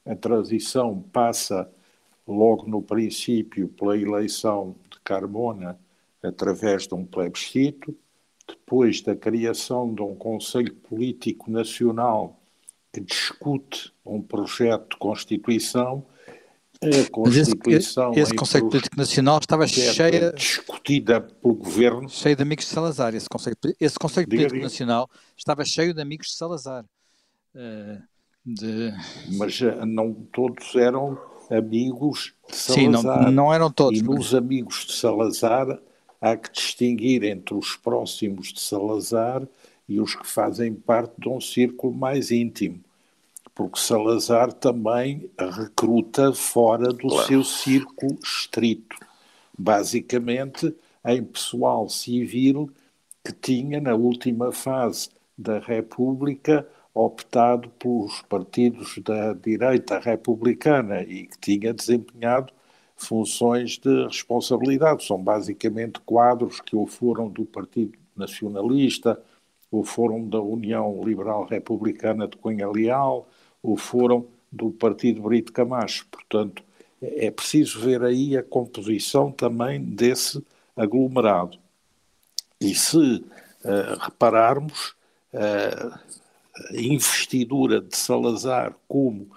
A 0.06 0.16
transição 0.16 1.02
passa 1.12 1.70
logo 2.28 2.68
no 2.68 2.82
princípio 2.82 3.68
pela 3.70 3.98
eleição 3.98 4.76
de 4.92 5.00
Carmona 5.02 5.80
através 6.22 6.88
de 6.88 6.94
um 6.94 7.06
plebiscito, 7.06 7.96
depois 8.48 9.02
da 9.02 9.16
criação 9.16 9.94
de 9.94 10.02
um 10.02 10.16
Conselho 10.16 10.74
Político 10.76 11.50
Nacional 11.50 12.40
que 12.92 13.02
discute 13.02 13.94
um 14.06 14.22
projeto 14.22 14.90
de 14.90 14.98
Constituição. 14.98 16.06
A 16.82 17.10
Constituição. 17.12 18.12
Esse, 18.12 18.22
esse 18.22 18.34
Conselho 18.34 18.70
Político 18.70 18.96
Nacional 18.96 19.40
estava 19.40 19.68
cheia. 19.68 20.32
discutida 20.32 21.20
pelo 21.20 21.56
governo. 21.56 22.08
Cheio 22.08 22.36
de 22.38 22.42
amigos 22.42 22.66
de 22.66 22.72
Salazar. 22.72 23.14
Esse 23.14 23.28
Conselho, 23.28 23.58
esse 23.80 24.00
Conselho 24.00 24.28
Político 24.28 24.58
Nacional 24.58 25.10
estava 25.36 25.66
cheio 25.66 25.94
de 25.94 26.02
amigos 26.02 26.28
de 26.28 26.36
Salazar. 26.36 26.86
Uh, 27.54 28.02
de... 28.46 28.94
Mas 29.38 29.60
uh, 29.60 29.86
não 29.86 30.14
todos 30.14 30.74
eram 30.76 31.20
amigos 31.50 32.34
de 32.48 32.56
Salazar. 32.56 32.84
Sim, 32.84 32.88
não, 32.88 33.32
não 33.32 33.54
eram 33.54 33.70
todos. 33.70 34.00
E 34.00 34.04
nos 34.04 34.34
amigos 34.34 34.86
de 34.86 34.94
Salazar 34.94 35.80
há 36.22 36.38
que 36.38 36.52
distinguir 36.52 37.24
entre 37.24 37.56
os 37.56 37.76
próximos 37.76 38.54
de 38.54 38.62
Salazar 38.62 39.46
e 39.88 40.00
os 40.00 40.16
que 40.16 40.26
fazem 40.26 40.74
parte 40.74 41.14
de 41.18 41.28
um 41.28 41.42
círculo 41.42 41.94
mais 41.94 42.32
íntimo. 42.32 42.80
Porque 43.60 43.78
Salazar 43.78 44.54
também 44.54 45.30
recruta 45.38 46.32
fora 46.32 46.94
do 46.94 47.10
claro. 47.10 47.28
seu 47.28 47.44
círculo 47.44 48.18
estrito. 48.24 48.96
Basicamente, 49.58 50.74
em 51.06 51.22
pessoal 51.26 51.90
civil 51.90 52.72
que 53.22 53.34
tinha, 53.34 53.82
na 53.82 53.94
última 53.96 54.54
fase 54.54 55.10
da 55.38 55.60
República, 55.60 56.66
optado 56.94 57.68
pelos 57.72 58.22
partidos 58.30 58.98
da 59.00 59.34
direita 59.34 60.00
republicana 60.00 61.02
e 61.02 61.28
que 61.28 61.38
tinha 61.38 61.74
desempenhado 61.74 62.54
funções 62.96 63.78
de 63.78 64.06
responsabilidade. 64.06 65.04
São 65.04 65.22
basicamente 65.22 66.00
quadros 66.06 66.62
que 66.62 66.78
ou 66.78 66.88
foram 66.88 67.28
do 67.28 67.44
Partido 67.44 68.00
Nacionalista, 68.16 69.22
ou 69.70 69.84
foram 69.84 70.26
da 70.30 70.40
União 70.40 71.02
Liberal 71.04 71.44
Republicana 71.44 72.26
de 72.26 72.38
Cunha 72.38 72.70
Leal, 72.70 73.28
ou 73.62 73.78
foram 73.78 74.26
do 74.52 74.72
Partido 74.72 75.22
Brito 75.22 75.52
Camacho. 75.52 76.08
Portanto, 76.10 76.64
é 77.02 77.32
preciso 77.32 77.80
ver 77.80 78.04
aí 78.04 78.38
a 78.38 78.44
composição 78.44 79.32
também 79.32 79.82
desse 79.82 80.44
aglomerado. 80.76 81.58
E 82.60 82.76
se 82.76 82.98
uh, 82.98 84.00
repararmos, 84.00 84.96
uh, 85.34 86.00
investidura 86.72 87.80
de 87.80 87.96
Salazar 87.96 88.76
como 88.88 89.30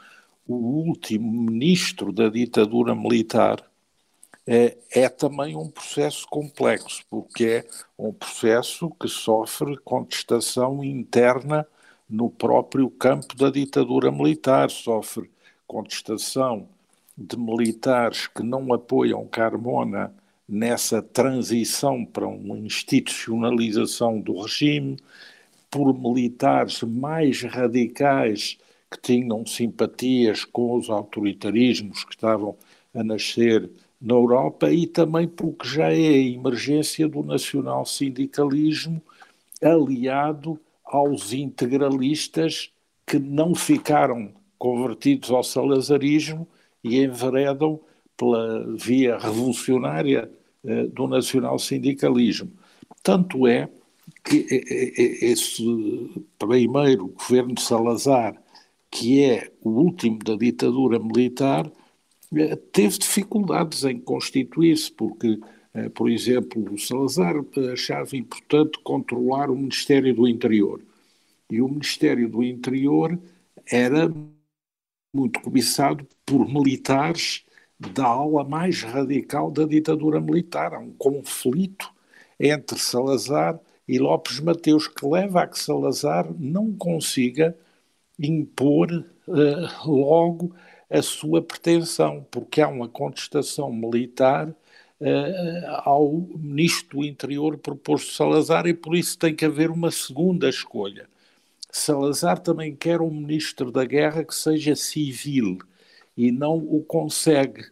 o 0.47 0.55
último 0.55 1.31
ministro 1.43 2.13
da 2.13 2.29
ditadura 2.29 2.95
militar 2.95 3.65
é, 4.47 4.77
é, 4.91 5.09
também 5.09 5.57
um 5.57 5.71
processo 5.71 6.27
complexo, 6.29 7.05
porque 7.09 7.45
é 7.45 7.67
um 7.97 8.13
processo 8.13 8.91
que 8.91 9.09
sofre 9.09 9.77
contestação 9.79 10.83
interna 10.83 11.67
no 12.13 12.29
próprio 12.29 12.91
campo 12.91 13.35
da 13.35 13.49
ditadura 13.49 14.13
militar, 14.13 14.71
sofre 14.71 15.31
contestação 15.67 16.69
de 17.17 17.39
militares 17.39 18.27
que 18.27 18.43
não 18.43 18.71
apoiam 18.71 19.27
Carmona 19.27 20.15
nessa 20.47 21.01
transição 21.01 22.05
para 22.05 22.27
uma 22.27 22.59
institucionalização 22.59 24.21
do 24.21 24.43
regime, 24.43 24.99
por 25.71 25.99
militares 25.99 26.83
mais 26.83 27.43
radicais 27.45 28.59
que 28.91 29.01
tinham 29.01 29.47
simpatias 29.47 30.45
com 30.45 30.77
os 30.77 30.91
autoritarismos 30.91 32.05
que 32.05 32.15
estavam 32.15 32.55
a 32.95 33.03
nascer 33.03 33.71
na 33.99 34.13
Europa 34.13 34.71
e 34.71 34.87
também 34.87 35.27
porque 35.27 35.67
já 35.67 35.91
é 35.91 36.09
a 36.09 36.19
emergência 36.19 37.09
do 37.09 37.23
nacional-sindicalismo 37.23 39.01
aliado 39.63 40.61
aos 40.93 41.33
integralistas 41.33 42.71
que 43.07 43.19
não 43.19 43.55
ficaram 43.55 44.33
convertidos 44.59 45.31
ao 45.31 45.43
salazarismo 45.43 46.47
e 46.85 47.03
enveredam 47.03 47.81
pela 48.17 48.77
via 48.77 49.19
revolucionária 49.19 50.31
eh, 50.65 50.87
do 50.87 51.09
nacional-sindicalismo. 51.09 52.53
Tanto 53.03 53.49
é 53.49 53.69
que 54.25 54.47
esse 55.21 55.65
primeiro 56.39 57.09
governo 57.09 57.55
de 57.55 57.63
Salazar, 57.63 58.41
que 58.91 59.23
é 59.23 59.51
o 59.63 59.71
último 59.71 60.19
da 60.19 60.37
ditadura 60.37 60.99
militar, 60.99 61.71
eh, 62.35 62.57
teve 62.73 62.99
dificuldades 62.99 63.85
em 63.85 63.99
constituir-se, 63.99 64.91
porque, 64.93 65.39
eh, 65.39 65.39
por 65.95 66.11
exemplo, 66.11 66.79
Salazar 66.79 67.35
achava 67.73 68.17
importante 68.17 68.79
controlar 68.83 69.51
o 69.51 69.57
Ministério 69.57 70.15
do 70.15 70.29
Interior. 70.29 70.81
E 71.51 71.61
o 71.61 71.69
Ministério 71.69 72.29
do 72.29 72.43
Interior 72.43 73.19
era 73.71 74.13
muito 75.15 75.41
cobiçado 75.41 76.07
por 76.25 76.47
militares 76.49 77.45
da 77.79 78.07
ala 78.07 78.45
mais 78.45 78.83
radical 78.83 79.51
da 79.51 79.65
ditadura 79.65 80.21
militar. 80.21 80.75
Há 80.75 80.79
um 80.79 80.93
conflito 80.93 81.91
entre 82.39 82.79
Salazar 82.79 83.59
e 83.87 83.99
Lopes 83.99 84.41
Mateus 84.41 84.87
que 84.89 85.07
leva 85.07 85.43
a 85.43 85.47
que 85.47 85.59
Salazar 85.59 86.27
não 86.39 86.73
consiga 86.73 87.57
impor 88.19 88.91
uh, 89.27 89.91
logo 89.91 90.55
a 90.89 91.03
sua 91.03 91.43
pretensão, 91.43 92.27
porque 92.31 92.61
há 92.61 92.69
uma 92.69 92.89
contestação 92.89 93.73
militar 93.73 94.55
ao 95.85 96.29
ministro 96.37 96.99
do 96.99 97.05
Interior 97.05 97.59
proposto 97.59 98.13
Salazar 98.13 98.67
e 98.67 98.75
por 98.75 98.95
isso 98.95 99.19
tem 99.19 99.35
que 99.35 99.45
haver 99.45 99.71
uma 99.71 99.91
segunda 99.91 100.49
escolha. 100.49 101.09
Salazar 101.71 102.39
também 102.39 102.77
quer 102.77 103.01
um 103.01 103.11
ministro 103.11 103.73
da 103.73 103.85
guerra 103.85 104.25
que 104.25 104.35
seja 104.35 104.77
civil 104.77 105.59
e 106.17 106.31
não 106.31 106.57
o 106.57 106.83
consegue. 106.83 107.65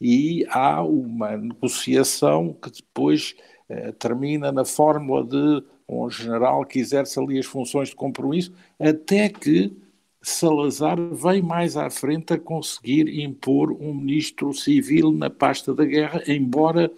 E 0.00 0.46
há 0.50 0.82
uma 0.82 1.36
negociação 1.36 2.52
que 2.52 2.70
depois 2.70 3.34
eh, 3.68 3.92
termina 3.92 4.52
na 4.52 4.64
fórmula 4.64 5.24
de 5.24 5.64
um 5.88 6.08
general 6.08 6.64
que 6.64 6.78
exerce 6.78 7.18
ali 7.18 7.38
as 7.38 7.46
funções 7.46 7.90
de 7.90 7.96
compromisso, 7.96 8.52
até 8.78 9.28
que 9.28 9.76
Salazar 10.24 10.98
vem 11.14 11.42
mais 11.42 11.76
à 11.76 11.90
frente 11.90 12.32
a 12.32 12.38
conseguir 12.38 13.08
impor 13.22 13.70
um 13.72 13.92
ministro 13.94 14.54
civil 14.54 15.12
na 15.12 15.28
pasta 15.28 15.74
da 15.74 15.84
guerra, 15.84 16.22
embora 16.26 16.90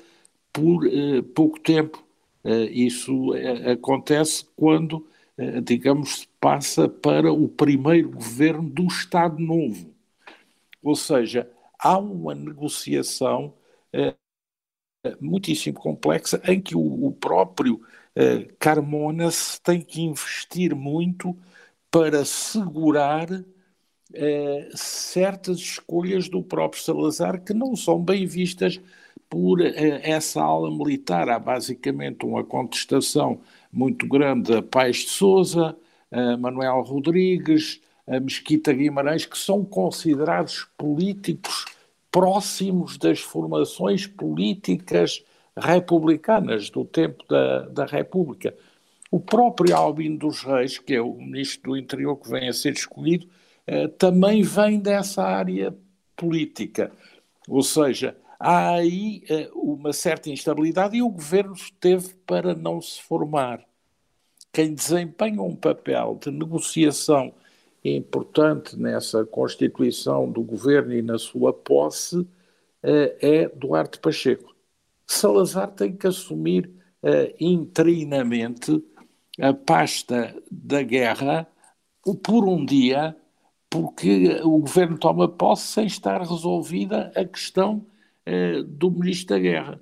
por 0.53 0.87
eh, 0.87 1.23
pouco 1.35 1.59
tempo. 1.61 2.05
Eh, 2.45 2.67
isso 2.73 3.35
eh, 3.35 3.73
acontece 3.73 4.47
quando 4.57 5.07
digamos, 5.65 6.27
passa 6.41 6.89
para 6.89 7.31
o 7.31 7.47
primeiro 7.47 8.11
governo 8.11 8.71
do 8.71 8.87
Estado 8.87 9.39
Novo. 9.39 9.95
Ou 10.83 10.97
seja, 10.97 11.51
há 11.79 11.99
uma 11.99 12.35
negociação 12.35 13.53
muitíssimo 15.21 15.79
complexa 15.79 16.41
em 16.47 16.59
que 16.61 16.75
o, 16.75 17.07
o 17.07 17.13
próprio 17.13 17.81
Carmona 18.59 19.31
se 19.31 19.61
tem 19.61 19.81
que 19.83 20.01
investir 20.01 20.75
muito 20.75 21.37
para 21.97 22.27
segurar 22.27 23.27
eh, 24.13 24.69
certas 24.75 25.57
escolhas 25.57 26.29
do 26.29 26.43
próprio 26.43 26.83
Salazar 26.83 27.43
que 27.43 27.55
não 27.55 27.75
são 27.75 27.99
bem 27.99 28.27
vistas 28.27 28.79
por 29.31 29.63
eh, 29.63 30.03
essa 30.03 30.43
ala 30.43 30.71
militar. 30.71 31.31
Há 31.31 31.39
basicamente 31.39 32.27
uma 32.27 32.45
contestação 32.45 33.41
muito 33.73 34.07
grande 34.07 34.55
a 34.55 34.63
Pais 34.63 34.99
de 34.99 35.09
Souza, 35.09 35.75
a 36.13 36.37
Manuel 36.37 36.83
Rodrigues, 36.83 37.81
a 38.07 38.21
Mesquita 38.21 38.75
Guimarães, 38.75 39.25
que 39.25 39.39
são 39.39 39.65
considerados 39.65 40.69
políticos 40.77 41.65
próximos 42.11 42.99
das 42.99 43.21
formações 43.21 44.07
políticas 44.07 45.25
republicanas 45.57 46.69
do 46.69 46.85
tempo 46.85 47.25
da, 47.27 47.61
da 47.61 47.87
República. 47.87 48.55
O 49.11 49.21
próprio 49.21 49.75
Albino 49.77 50.19
dos 50.19 50.43
Reis, 50.43 50.79
que 50.79 50.95
é 50.95 51.01
o 51.01 51.15
ministro 51.15 51.71
do 51.71 51.77
Interior 51.77 52.17
que 52.17 52.29
vem 52.29 52.49
a 52.49 52.53
ser 52.53 52.73
escolhido, 52.73 53.29
eh, 53.67 53.89
também 53.89 54.43
vem 54.43 54.79
dessa 54.79 55.23
área 55.23 55.75
política. 56.17 56.91
Ou 57.49 57.63
seja, 57.63 58.17
há 58.39 58.75
aí 58.75 59.23
uh, 59.31 59.73
uma 59.73 59.93
certa 59.93 60.31
instabilidade 60.31 60.97
e 60.97 61.03
o 61.03 61.09
governo 61.09 61.55
esteve 61.55 62.15
para 62.27 62.55
não 62.55 62.81
se 62.81 63.01
formar. 63.03 63.65
Quem 64.53 64.75
desempenha 64.75 65.43
um 65.43 65.55
papel 65.55 66.19
de 66.21 66.31
negociação 66.31 67.33
importante 67.85 68.77
nessa 68.77 69.25
constituição 69.25 70.31
do 70.31 70.43
governo 70.43 70.93
e 70.93 71.03
na 71.03 71.19
sua 71.19 71.53
posse 71.53 72.17
uh, 72.19 72.29
é 72.83 73.49
Duarte 73.49 73.99
Pacheco. 73.99 74.55
Salazar 75.07 75.71
tem 75.71 75.95
que 75.97 76.07
assumir 76.07 76.69
interinamente 77.39 78.83
a 79.41 79.53
pasta 79.53 80.35
da 80.51 80.83
guerra 80.83 81.47
por 82.23 82.49
um 82.49 82.65
dia, 82.65 83.17
porque 83.69 84.41
o 84.43 84.59
governo 84.59 84.99
toma 84.99 85.29
posse 85.29 85.67
sem 85.69 85.87
estar 85.87 86.21
resolvida 86.21 87.13
a 87.15 87.25
questão 87.25 87.85
eh, 88.25 88.63
do 88.63 88.91
Ministro 88.91 89.35
da 89.35 89.39
Guerra. 89.39 89.81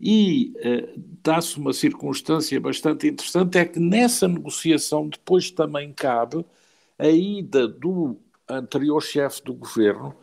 E 0.00 0.52
eh, 0.58 0.94
dá-se 1.22 1.58
uma 1.58 1.72
circunstância 1.72 2.60
bastante 2.60 3.08
interessante, 3.08 3.58
é 3.58 3.64
que 3.64 3.80
nessa 3.80 4.28
negociação 4.28 5.08
depois 5.08 5.50
também 5.50 5.92
cabe 5.92 6.44
a 6.98 7.08
ida 7.08 7.68
do 7.68 8.16
anterior 8.48 9.00
chefe 9.02 9.42
do 9.42 9.54
governo, 9.54 10.14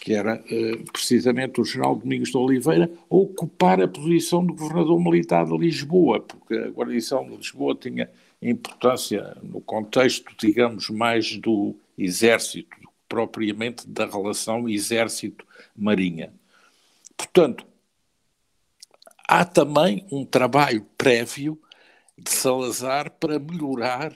que 0.00 0.12
era 0.12 0.42
eh, 0.50 0.82
precisamente 0.92 1.60
o 1.60 1.64
general 1.64 1.96
Domingos 1.96 2.30
de 2.30 2.36
Oliveira, 2.36 2.90
ocupar 3.08 3.80
a 3.80 3.88
posição 3.88 4.44
do 4.44 4.54
governador 4.54 5.02
militar 5.02 5.46
de 5.46 5.56
Lisboa, 5.56 6.20
porque 6.20 6.54
a 6.54 6.70
guarnição 6.70 7.24
de 7.28 7.36
Lisboa 7.36 7.74
tinha 7.74 8.10
importância 8.50 9.36
no 9.42 9.60
contexto, 9.60 10.34
digamos, 10.38 10.90
mais 10.90 11.36
do 11.38 11.74
exército, 11.96 12.76
propriamente 13.08 13.88
da 13.88 14.04
relação 14.06 14.68
exército-marinha. 14.68 16.32
Portanto, 17.16 17.66
há 19.26 19.44
também 19.44 20.06
um 20.10 20.24
trabalho 20.24 20.86
prévio 20.98 21.58
de 22.18 22.30
Salazar 22.30 23.10
para 23.12 23.38
melhorar 23.38 24.12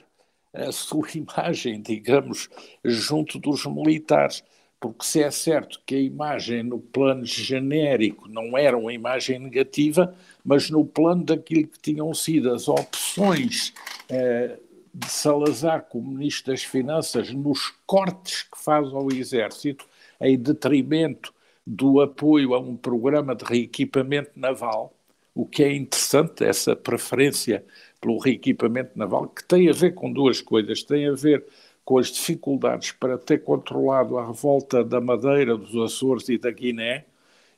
a 0.53 0.71
sua 0.71 1.07
imagem, 1.15 1.81
digamos, 1.81 2.49
junto 2.83 3.39
dos 3.39 3.65
militares. 3.65 4.43
Porque 4.79 5.05
se 5.05 5.21
é 5.21 5.29
certo 5.29 5.81
que 5.85 5.95
a 5.95 5.99
imagem 5.99 6.63
no 6.63 6.79
plano 6.79 7.25
genérico 7.25 8.29
não 8.29 8.57
era 8.57 8.77
uma 8.77 8.93
imagem 8.93 9.37
negativa, 9.37 10.15
mas 10.43 10.69
no 10.69 10.85
plano 10.85 11.25
daquilo 11.25 11.67
que 11.67 11.79
tinham 11.79 12.13
sido 12.13 12.53
as 12.53 12.69
opções 12.69 13.73
de 14.09 15.09
Salazar 15.09 15.85
como 15.89 16.11
Ministro 16.11 16.51
das 16.51 16.63
Finanças 16.63 17.31
nos 17.31 17.73
cortes 17.85 18.43
que 18.43 18.57
faz 18.57 18.87
ao 18.87 19.11
Exército, 19.11 19.85
em 20.19 20.37
detrimento 20.37 21.33
do 21.65 22.01
apoio 22.01 22.53
a 22.53 22.59
um 22.59 22.75
programa 22.75 23.35
de 23.35 23.45
reequipamento 23.45 24.31
naval, 24.35 24.93
o 25.35 25.45
que 25.45 25.63
é 25.63 25.73
interessante, 25.73 26.43
essa 26.43 26.75
preferência 26.75 27.63
pelo 28.01 28.17
reequipamento 28.17 28.97
naval, 28.97 29.27
que 29.27 29.43
tem 29.43 29.69
a 29.69 29.73
ver 29.73 29.93
com 29.93 30.11
duas 30.11 30.41
coisas. 30.41 30.83
Tem 30.83 31.07
a 31.07 31.13
ver 31.13 31.45
com 31.85 31.97
as 31.97 32.07
dificuldades 32.07 32.91
para 32.91 33.17
ter 33.17 33.43
controlado 33.43 34.17
a 34.17 34.25
revolta 34.25 34.83
da 34.83 34.99
Madeira, 34.99 35.57
dos 35.57 35.75
Açores 35.75 36.27
e 36.29 36.37
da 36.37 36.51
Guiné, 36.51 37.05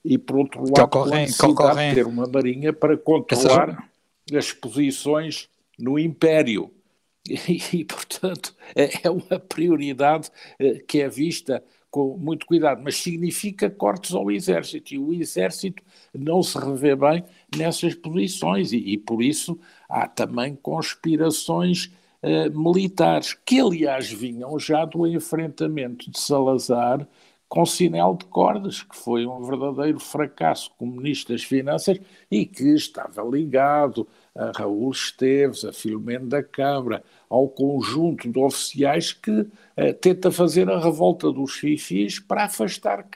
e 0.04 0.18
por 0.18 0.38
outro 0.38 0.64
lado, 0.64 0.88
com 0.90 1.04
a 1.04 1.10
necessidade 1.10 1.90
de 1.90 1.96
ter 1.96 2.08
uma 2.08 2.28
marinha 2.28 2.74
para 2.74 2.98
controlar 2.98 3.90
Essa... 4.30 4.38
as 4.38 4.52
posições 4.52 5.50
no 5.82 5.98
Império. 6.00 6.72
E, 7.24 7.62
e, 7.78 7.86
portanto, 7.86 8.56
é, 8.76 9.08
é 9.08 9.10
uma 9.12 9.40
prioridade 9.40 10.32
eh, 10.58 10.80
que 10.88 11.02
é 11.02 11.08
vista 11.08 11.64
com 11.92 12.18
muito 12.18 12.48
cuidado, 12.48 12.82
mas 12.84 12.96
significa 12.96 13.70
cortes 13.70 14.16
ao 14.16 14.32
exército. 14.32 14.94
E 14.94 14.98
o 14.98 15.14
exército 15.14 15.84
não 16.16 16.42
se 16.42 16.58
revê 16.58 16.96
bem 16.96 17.24
nessas 17.56 17.94
posições. 17.94 18.72
E, 18.74 18.78
e 18.78 18.98
por 18.98 19.22
isso 19.22 19.60
há 19.88 20.08
também 20.08 20.56
conspirações 20.56 21.92
eh, 22.24 22.50
militares 22.50 23.34
que 23.34 23.60
aliás 23.60 24.12
vinham 24.12 24.58
já 24.58 24.86
do 24.86 25.06
enfrentamento 25.08 26.10
de 26.10 26.20
Salazar 26.20 27.08
com 27.50 27.66
Sinel 27.66 28.16
de 28.16 28.26
Cordas, 28.26 28.82
que 28.84 28.96
foi 28.96 29.26
um 29.26 29.44
verdadeiro 29.44 30.00
fracasso 30.00 30.72
como 30.78 30.96
ministro 30.96 31.34
das 31.34 31.44
Finanças 31.44 32.00
e 32.30 32.46
que 32.46 32.64
estava 32.76 33.22
ligado 33.24 34.08
a 34.36 34.52
Raul 34.56 34.92
Esteves, 34.92 35.66
a 35.66 35.74
Filomeno 35.74 36.28
da 36.28 36.44
Câmara, 36.44 37.04
ao 37.30 37.50
conjunto 37.50 38.30
de 38.30 38.40
oficiais 38.40 39.12
que 39.14 39.48
eh, 39.76 39.94
tenta 39.94 40.32
fazer 40.32 40.70
a 40.70 40.80
revolta 40.80 41.32
dos 41.32 41.54
fifis 41.54 42.20
para 42.20 42.46
afastar 42.46 43.08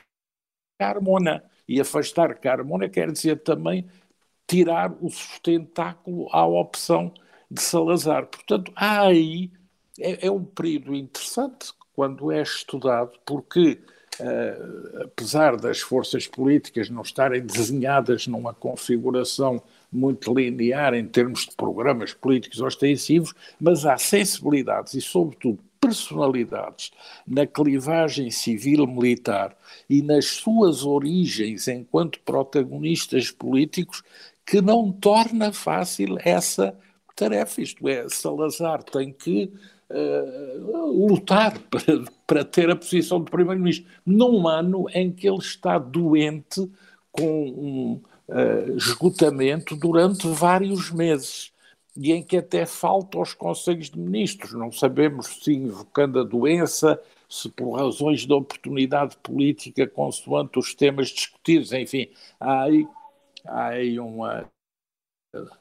Carmona. 0.77 1.43
E 1.67 1.79
afastar 1.79 2.35
Carmona 2.35 2.89
quer 2.89 3.11
dizer 3.11 3.41
também 3.43 3.87
tirar 4.47 4.95
o 5.01 5.09
sustentáculo 5.09 6.27
à 6.31 6.45
opção 6.45 7.13
de 7.49 7.61
Salazar. 7.61 8.27
Portanto, 8.27 8.71
há 8.75 9.01
aí, 9.07 9.51
é, 9.99 10.27
é 10.27 10.31
um 10.31 10.43
período 10.43 10.93
interessante 10.93 11.73
quando 11.93 12.31
é 12.31 12.41
estudado, 12.41 13.17
porque 13.25 13.81
uh, 14.19 15.03
apesar 15.03 15.55
das 15.55 15.79
forças 15.79 16.27
políticas 16.27 16.89
não 16.89 17.01
estarem 17.01 17.41
desenhadas 17.41 18.27
numa 18.27 18.53
configuração 18.53 19.63
muito 19.91 20.33
linear 20.33 20.93
em 20.93 21.05
termos 21.05 21.45
de 21.45 21.55
programas 21.55 22.13
políticos 22.13 22.61
ostensivos, 22.61 23.33
mas 23.59 23.85
há 23.85 23.97
sensibilidades 23.97 24.93
e, 24.93 25.01
sobretudo, 25.01 25.59
personalidades 25.79 26.91
na 27.27 27.45
clivagem 27.45 28.31
civil-militar 28.31 29.55
e 29.89 30.01
nas 30.01 30.25
suas 30.25 30.83
origens 30.83 31.67
enquanto 31.67 32.19
protagonistas 32.21 33.29
políticos 33.29 34.01
que 34.45 34.61
não 34.61 34.91
torna 34.91 35.53
fácil 35.53 36.17
essa 36.23 36.75
tarefa. 37.15 37.61
Isto 37.61 37.87
é, 37.87 38.07
Salazar 38.09 38.83
tem 38.83 39.13
que 39.13 39.51
uh, 39.89 41.07
lutar 41.07 41.57
para, 41.69 42.03
para 42.25 42.43
ter 42.43 42.69
a 42.69 42.75
posição 42.75 43.23
de 43.23 43.29
primeiro-ministro 43.29 43.85
num 44.05 44.47
ano 44.47 44.85
em 44.93 45.11
que 45.11 45.27
ele 45.27 45.37
está 45.37 45.77
doente 45.77 46.69
com 47.11 47.47
um 47.47 48.01
uh, 48.27 48.75
esgotamento 48.75 49.75
durante 49.75 50.27
vários 50.27 50.91
meses 50.91 51.53
e 51.95 52.11
em 52.11 52.21
que 52.21 52.37
até 52.37 52.65
falta 52.65 53.17
aos 53.17 53.33
conselhos 53.33 53.89
de 53.89 53.97
ministros. 53.97 54.53
Não 54.53 54.71
sabemos 54.71 55.27
se 55.43 55.53
invocando 55.53 56.19
a 56.19 56.23
doença, 56.23 57.01
se 57.29 57.49
por 57.49 57.73
razões 57.77 58.21
de 58.21 58.33
oportunidade 58.33 59.17
política, 59.17 59.87
consoante 59.87 60.59
os 60.59 60.73
temas 60.75 61.09
discutidos, 61.09 61.71
enfim, 61.71 62.09
há 62.39 62.63
aí, 62.63 62.87
há 63.45 63.67
aí 63.67 63.99
uma 63.99 64.49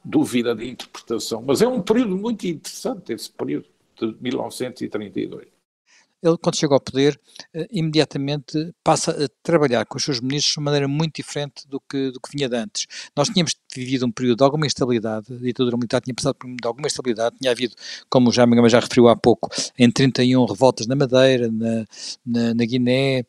dúvida 0.03 0.53
de 0.55 0.69
interpretação. 0.69 1.41
Mas 1.41 1.61
é 1.61 1.67
um 1.67 1.81
período 1.81 2.17
muito 2.17 2.45
interessante, 2.45 3.13
esse 3.13 3.31
período 3.31 3.67
de 3.95 4.15
1932. 4.19 5.54
Ele, 6.23 6.37
quando 6.37 6.55
chega 6.55 6.73
ao 6.73 6.79
poder, 6.79 7.19
uh, 7.55 7.65
imediatamente 7.71 8.73
passa 8.83 9.11
a 9.11 9.27
trabalhar 9.43 9.85
com 9.85 9.97
os 9.97 10.03
seus 10.03 10.19
ministros 10.19 10.53
de 10.53 10.59
uma 10.59 10.65
maneira 10.65 10.87
muito 10.87 11.15
diferente 11.15 11.67
do 11.67 11.79
que, 11.79 12.11
do 12.11 12.19
que 12.19 12.35
vinha 12.35 12.49
de 12.49 12.55
antes. 12.55 12.87
Nós 13.15 13.29
tínhamos 13.29 13.55
vivido 13.73 14.05
um 14.05 14.11
período 14.11 14.37
de 14.37 14.43
alguma 14.43 14.65
instabilidade, 14.65 15.33
a 15.33 15.37
ditadura 15.37 15.77
militar 15.77 16.01
tinha 16.01 16.15
passado 16.15 16.35
por 16.35 16.47
de 16.47 16.67
alguma 16.67 16.87
instabilidade, 16.87 17.37
tinha 17.37 17.51
havido, 17.51 17.75
como 18.09 18.31
já 18.31 18.45
já 18.67 18.79
referiu 18.79 19.07
há 19.07 19.15
pouco, 19.15 19.49
em 19.77 19.91
31 19.91 20.45
revoltas 20.45 20.87
na 20.87 20.95
Madeira, 20.95 21.51
na, 21.51 21.85
na, 22.25 22.53
na 22.53 22.65
Guiné, 22.65 23.25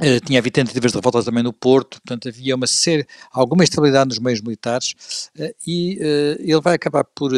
Uh, 0.00 0.18
tinha 0.24 0.38
havido 0.38 0.54
tentativas 0.54 0.90
de 0.90 0.96
revoltas 0.96 1.26
também 1.26 1.42
no 1.42 1.52
Porto, 1.52 2.00
portanto 2.00 2.26
havia 2.26 2.56
uma 2.56 2.66
série, 2.66 3.06
alguma 3.30 3.62
estabilidade 3.62 4.08
nos 4.08 4.18
meios 4.18 4.40
militares 4.40 5.28
uh, 5.38 5.54
e 5.66 5.98
uh, 5.98 6.40
ele 6.40 6.60
vai 6.62 6.76
acabar 6.76 7.04
por, 7.04 7.30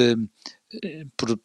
por 1.17 1.37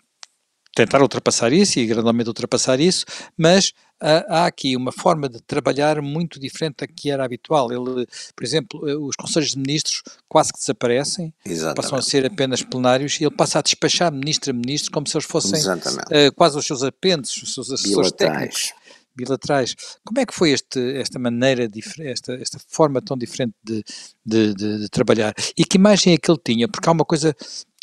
tentar 0.79 1.01
ultrapassar 1.01 1.51
isso 1.51 1.77
e 1.77 1.85
gradualmente 1.85 2.29
ultrapassar 2.29 2.79
isso, 2.79 3.05
mas 3.37 3.73
há 3.99 4.45
aqui 4.45 4.77
uma 4.77 4.93
forma 4.93 5.27
de 5.27 5.41
trabalhar 5.41 6.01
muito 6.01 6.39
diferente 6.39 6.77
da 6.77 6.87
que 6.87 7.11
era 7.11 7.25
habitual. 7.25 7.69
Ele, 7.69 8.07
por 8.33 8.43
exemplo, 8.45 8.79
os 9.05 9.15
conselhos 9.17 9.51
de 9.51 9.57
ministros 9.57 10.01
quase 10.27 10.53
que 10.53 10.59
desaparecem, 10.59 11.33
Exatamente. 11.43 11.75
passam 11.75 11.97
a 11.97 12.01
ser 12.01 12.25
apenas 12.25 12.63
plenários 12.63 13.19
e 13.19 13.25
ele 13.25 13.35
passa 13.35 13.59
a 13.59 13.61
despachar 13.61 14.09
ministro 14.09 14.51
a 14.51 14.53
ministro 14.53 14.91
como 14.91 15.05
se 15.05 15.17
eles 15.17 15.27
fossem 15.27 15.59
uh, 15.59 16.33
quase 16.35 16.57
os 16.57 16.65
seus 16.65 16.81
apêndices, 16.81 17.43
os 17.43 17.53
seus 17.53 17.69
assessores 17.71 18.13
técnicos 18.13 18.73
bilaterais. 19.13 19.75
Como 20.05 20.17
é 20.21 20.25
que 20.25 20.33
foi 20.33 20.51
este, 20.51 20.79
esta 20.97 21.19
maneira, 21.19 21.69
esta, 22.03 22.35
esta 22.35 22.57
forma 22.69 23.01
tão 23.01 23.17
diferente 23.17 23.53
de, 23.61 23.83
de, 24.25 24.53
de, 24.53 24.79
de, 24.79 24.89
trabalhar? 24.89 25.33
E 25.57 25.65
que 25.65 25.77
imagem 25.77 26.13
é 26.13 26.17
que 26.17 26.31
ele 26.31 26.39
tinha? 26.41 26.69
Porque 26.69 26.87
há 26.87 26.93
uma 26.93 27.03
coisa 27.03 27.35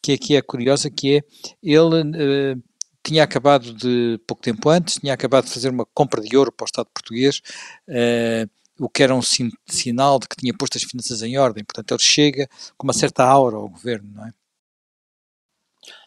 que 0.02 0.12
aqui 0.12 0.34
é 0.34 0.40
curiosa, 0.40 0.88
que 0.88 1.16
é, 1.16 1.20
ele 1.62 2.00
uh, 2.00 2.62
tinha 3.06 3.22
acabado 3.22 3.72
de, 3.72 4.20
pouco 4.26 4.42
tempo 4.42 4.68
antes, 4.68 4.96
tinha 4.96 5.14
acabado 5.14 5.44
de 5.44 5.52
fazer 5.52 5.68
uma 5.68 5.86
compra 5.86 6.20
de 6.20 6.36
ouro 6.36 6.50
para 6.50 6.64
o 6.64 6.66
Estado 6.66 6.88
português, 6.92 7.40
uh, 7.88 8.50
o 8.78 8.88
que 8.88 9.02
era 9.02 9.14
um 9.14 9.22
sin 9.22 9.50
sinal 9.64 10.18
de 10.18 10.28
que 10.28 10.36
tinha 10.36 10.52
posto 10.52 10.76
as 10.76 10.82
finanças 10.82 11.22
em 11.22 11.38
ordem. 11.38 11.64
Portanto, 11.64 11.92
ele 11.92 12.02
chega 12.02 12.48
com 12.76 12.86
uma 12.86 12.92
certa 12.92 13.24
aura 13.24 13.56
ao 13.56 13.68
governo, 13.68 14.10
não 14.12 14.26
é? 14.26 14.34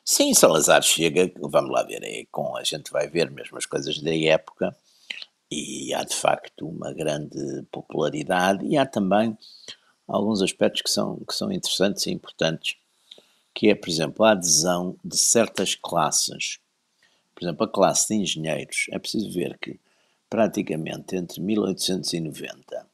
Sim, 0.03 0.33
Salazar 0.33 0.81
chega, 0.81 1.31
vamos 1.39 1.71
lá 1.71 1.83
ver, 1.83 2.03
é 2.03 2.25
com, 2.31 2.57
a 2.57 2.63
gente 2.63 2.91
vai 2.91 3.07
ver 3.07 3.31
mesmo 3.31 3.57
as 3.57 3.65
coisas 3.65 3.99
da 4.01 4.13
época, 4.13 4.75
e 5.51 5.93
há 5.93 6.03
de 6.03 6.15
facto 6.15 6.67
uma 6.67 6.93
grande 6.93 7.63
popularidade 7.71 8.65
e 8.65 8.77
há 8.77 8.85
também 8.85 9.37
alguns 10.07 10.41
aspectos 10.41 10.81
que 10.81 10.89
são, 10.89 11.17
que 11.27 11.33
são 11.33 11.51
interessantes 11.51 12.05
e 12.05 12.11
importantes, 12.11 12.75
que 13.53 13.69
é, 13.69 13.75
por 13.75 13.89
exemplo, 13.89 14.25
a 14.25 14.31
adesão 14.31 14.95
de 15.03 15.17
certas 15.17 15.75
classes. 15.75 16.59
Por 17.39 17.45
exemplo, 17.45 17.65
a 17.65 17.71
classe 17.71 18.09
de 18.09 18.21
engenheiros. 18.21 18.87
É 18.91 18.99
preciso 18.99 19.31
ver 19.31 19.57
que 19.59 19.79
praticamente 20.29 21.15
entre 21.15 21.39
1890 21.39 22.85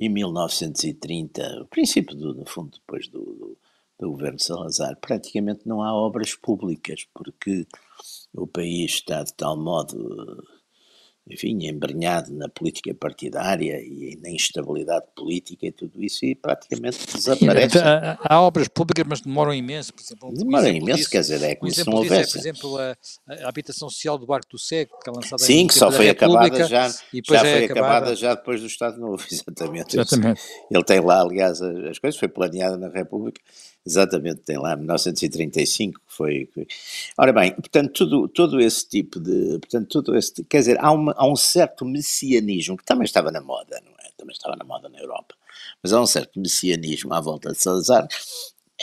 e 0.00 0.08
1930, 0.08 1.60
o 1.60 1.66
princípio 1.66 2.16
do, 2.16 2.34
no 2.34 2.46
fundo, 2.46 2.70
depois 2.78 3.06
do, 3.08 3.20
do, 3.20 3.58
do 4.00 4.10
governo 4.10 4.40
Salazar, 4.40 4.96
praticamente 4.96 5.68
não 5.68 5.82
há 5.82 5.94
obras 5.94 6.34
públicas, 6.34 7.06
porque 7.12 7.66
o 8.32 8.46
país 8.46 8.92
está 8.92 9.22
de 9.22 9.34
tal 9.34 9.54
modo 9.54 10.42
enfim, 11.28 11.66
embrenhado 11.66 12.32
na 12.32 12.48
política 12.48 12.92
partidária 12.94 13.80
e 13.80 14.18
na 14.20 14.28
instabilidade 14.28 15.06
política 15.14 15.66
e 15.66 15.72
tudo 15.72 16.02
isso, 16.02 16.24
e 16.24 16.34
praticamente 16.34 16.98
desaparece. 17.06 17.78
Há, 17.78 18.18
há 18.20 18.40
obras 18.40 18.66
públicas, 18.66 19.04
mas 19.08 19.20
demoram 19.20 19.54
imenso, 19.54 19.94
por 19.94 20.02
exemplo. 20.02 20.34
Demoram 20.34 20.68
imenso, 20.68 20.96
disso, 20.96 21.10
quer 21.10 21.20
dizer, 21.20 21.42
é 21.42 21.54
como 21.54 21.70
se 21.70 21.86
não 21.86 21.94
houvesse. 21.98 22.30
É, 22.30 22.32
por 22.32 22.38
exemplo, 22.38 22.76
a, 22.76 22.96
a, 23.28 23.48
habitação 23.48 23.88
social 23.88 24.18
do 24.18 24.26
Barco 24.26 24.48
do 24.50 24.58
Cego, 24.58 24.98
que 24.98 25.08
é 25.08 25.12
lançada 25.12 25.42
Sim, 25.42 25.66
que 25.68 25.74
só 25.74 25.92
foi 25.92 26.08
acabada 26.08 26.64
já, 26.64 26.88
já 26.88 26.94
foi 27.24 27.36
é 27.36 27.64
acabada 27.64 28.16
já 28.16 28.34
depois 28.34 28.60
do 28.60 28.66
Estado 28.66 28.98
Novo, 28.98 29.22
exatamente. 29.30 29.96
exatamente. 29.96 30.42
Ele 30.70 30.84
tem 30.84 31.00
lá, 31.00 31.20
aliás, 31.20 31.62
as 31.62 31.98
coisas, 32.00 32.18
foi 32.18 32.28
planeada 32.28 32.76
na 32.76 32.88
República, 32.88 33.40
Exatamente, 33.84 34.42
tem 34.42 34.58
lá 34.58 34.76
1935 34.76 36.00
que 36.06 36.14
foi. 36.14 36.48
Ora 37.18 37.32
bem, 37.32 37.52
portanto, 37.52 37.92
tudo, 37.92 38.28
todo 38.28 38.60
esse 38.60 38.88
tipo 38.88 39.18
de. 39.18 39.58
Portanto, 39.58 39.88
todo 39.88 40.16
esse, 40.16 40.44
quer 40.44 40.58
dizer, 40.58 40.78
há, 40.80 40.92
uma, 40.92 41.12
há 41.16 41.26
um 41.26 41.34
certo 41.34 41.84
messianismo 41.84 42.76
que 42.76 42.84
também 42.84 43.04
estava 43.04 43.32
na 43.32 43.40
moda, 43.40 43.82
não 43.84 43.92
é? 43.92 44.10
Também 44.16 44.34
estava 44.34 44.54
na 44.56 44.64
moda 44.64 44.88
na 44.88 45.00
Europa. 45.00 45.34
Mas 45.82 45.92
há 45.92 46.00
um 46.00 46.06
certo 46.06 46.38
messianismo 46.38 47.12
à 47.12 47.20
volta 47.20 47.50
de 47.50 47.58
Salazar. 47.58 48.06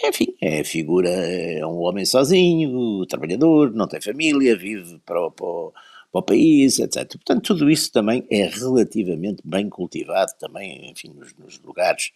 Enfim, 0.03 0.35
é 0.41 0.63
figura, 0.63 1.09
é 1.09 1.65
um 1.65 1.79
homem 1.79 2.05
sozinho, 2.05 3.05
trabalhador, 3.05 3.71
não 3.73 3.88
tem 3.88 4.01
família, 4.01 4.55
vive 4.57 4.99
para 5.05 5.19
o, 5.21 5.31
para 5.31 5.45
o, 5.45 5.73
para 6.12 6.19
o 6.19 6.23
país, 6.23 6.79
etc. 6.79 7.07
Portanto, 7.13 7.41
tudo 7.41 7.69
isso 7.69 7.91
também 7.91 8.25
é 8.29 8.45
relativamente 8.47 9.41
bem 9.45 9.69
cultivado 9.69 10.33
também, 10.39 10.89
enfim, 10.91 11.09
nos, 11.09 11.33
nos 11.38 11.59
lugares 11.59 12.12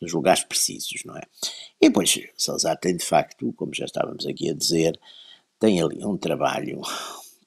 nos 0.00 0.12
lugares 0.12 0.44
precisos, 0.44 1.02
não 1.04 1.16
é? 1.16 1.22
E 1.80 1.88
depois, 1.88 2.18
Salazar 2.36 2.78
tem 2.78 2.96
de 2.96 3.04
facto, 3.04 3.52
como 3.54 3.74
já 3.74 3.84
estávamos 3.84 4.26
aqui 4.26 4.50
a 4.50 4.54
dizer, 4.54 4.98
tem 5.58 5.80
ali 5.80 6.04
um 6.04 6.16
trabalho 6.16 6.80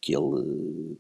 que 0.02 0.16
ele. 0.16 0.98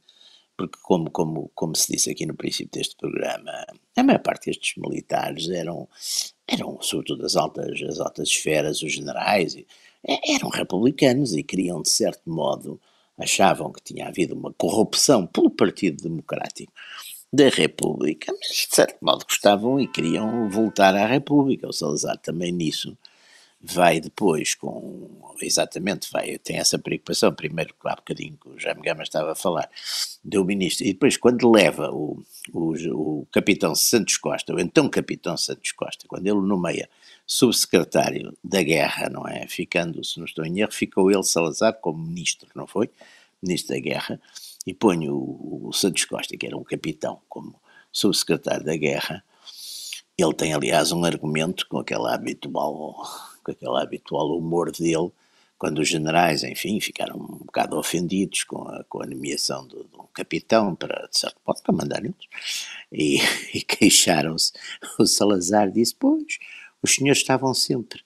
Porque, 0.55 0.77
como, 0.81 1.11
como, 1.11 1.51
como 1.53 1.75
se 1.75 1.93
disse 1.93 2.09
aqui 2.09 2.25
no 2.25 2.35
princípio 2.35 2.71
deste 2.71 2.95
programa, 2.97 3.51
a 3.95 4.03
maior 4.03 4.19
parte 4.19 4.47
destes 4.47 4.75
militares 4.75 5.47
eram, 5.49 5.87
eram 6.47 6.81
sobretudo 6.81 7.23
as 7.25 7.35
altas, 7.35 7.79
as 7.83 7.99
altas 7.99 8.27
esferas, 8.29 8.81
os 8.81 8.91
generais, 8.91 9.55
eram 10.03 10.49
republicanos 10.49 11.33
e 11.33 11.43
queriam, 11.43 11.81
de 11.81 11.89
certo 11.89 12.27
modo, 12.27 12.81
achavam 13.19 13.71
que 13.71 13.83
tinha 13.83 14.07
havido 14.07 14.33
uma 14.33 14.51
corrupção 14.53 15.27
pelo 15.27 15.51
Partido 15.51 16.01
Democrático 16.01 16.73
da 17.31 17.49
República, 17.49 18.31
mas 18.31 18.67
de 18.69 18.75
certo 18.75 18.97
modo 19.01 19.25
gostavam 19.25 19.79
e 19.79 19.87
queriam 19.87 20.49
voltar 20.49 20.95
à 20.95 21.05
República. 21.05 21.67
O 21.67 21.73
Salazar 21.73 22.17
também 22.17 22.51
nisso 22.51 22.97
vai 23.61 23.99
depois 23.99 24.55
com, 24.55 25.09
exatamente, 25.41 26.09
vai, 26.11 26.37
tem 26.37 26.57
essa 26.57 26.77
preocupação, 26.77 27.33
primeiro, 27.33 27.73
há 27.83 27.95
bocadinho 27.95 28.37
que 28.37 28.49
o 28.49 28.59
Jaime 28.59 28.81
Gama 28.81 29.03
estava 29.03 29.31
a 29.31 29.35
falar, 29.35 29.69
do 30.23 30.45
ministro, 30.45 30.85
e 30.85 30.93
depois 30.93 31.17
quando 31.17 31.51
leva 31.51 31.89
o, 31.91 32.23
o, 32.53 32.73
o 32.93 33.27
capitão 33.31 33.73
Santos 33.75 34.17
Costa, 34.17 34.53
o 34.53 34.59
então 34.59 34.87
capitão 34.89 35.35
Santos 35.35 35.71
Costa, 35.71 36.05
quando 36.07 36.27
ele 36.27 36.39
nomeia 36.39 36.87
subsecretário 37.25 38.37
da 38.43 38.61
guerra, 38.61 39.09
não 39.09 39.27
é, 39.27 39.47
ficando, 39.47 40.03
se 40.03 40.19
não 40.19 40.25
estou 40.25 40.45
em 40.45 40.59
erro, 40.59 40.71
ficou 40.71 41.11
ele 41.11 41.23
Salazar 41.23 41.73
como 41.73 41.97
ministro, 41.97 42.47
não 42.55 42.67
foi? 42.67 42.89
Ministro 43.41 43.75
da 43.75 43.81
guerra, 43.81 44.21
e 44.67 44.73
ponho 44.73 45.15
o, 45.15 45.69
o 45.69 45.73
Santos 45.73 46.03
Costa, 46.03 46.35
que 46.35 46.45
era 46.45 46.57
um 46.57 46.63
capitão, 46.63 47.21
como 47.29 47.55
subsecretário 47.89 48.65
da 48.65 48.75
guerra, 48.75 49.23
ele 50.17 50.33
tem, 50.33 50.53
aliás, 50.53 50.91
um 50.91 51.05
argumento 51.05 51.65
com 51.69 51.79
aquela 51.79 52.13
habitual, 52.13 53.01
com 53.41 53.51
aquele 53.51 53.77
habitual 53.77 54.37
humor 54.37 54.69
dele, 54.73 55.09
quando 55.57 55.79
os 55.79 55.87
generais, 55.87 56.43
enfim, 56.43 56.81
ficaram 56.81 57.15
um 57.15 57.45
bocado 57.45 57.77
ofendidos 57.77 58.43
com 58.43 58.67
a, 58.67 58.83
com 58.83 59.01
a 59.01 59.07
nomeação 59.07 59.65
de, 59.65 59.75
de 59.75 59.95
um 59.97 60.05
capitão 60.13 60.75
para, 60.75 61.07
de 61.07 61.17
certo 61.17 61.39
modo, 61.47 61.61
para 61.63 61.73
mandar 61.73 62.03
eles, 62.03 62.15
e, 62.91 63.19
e 63.57 63.61
queixaram-se. 63.61 64.51
O 64.99 65.05
Salazar 65.05 65.71
disse, 65.71 65.95
pois, 65.97 66.39
os 66.83 66.93
senhores 66.93 67.21
estavam 67.21 67.53
sempre 67.53 68.01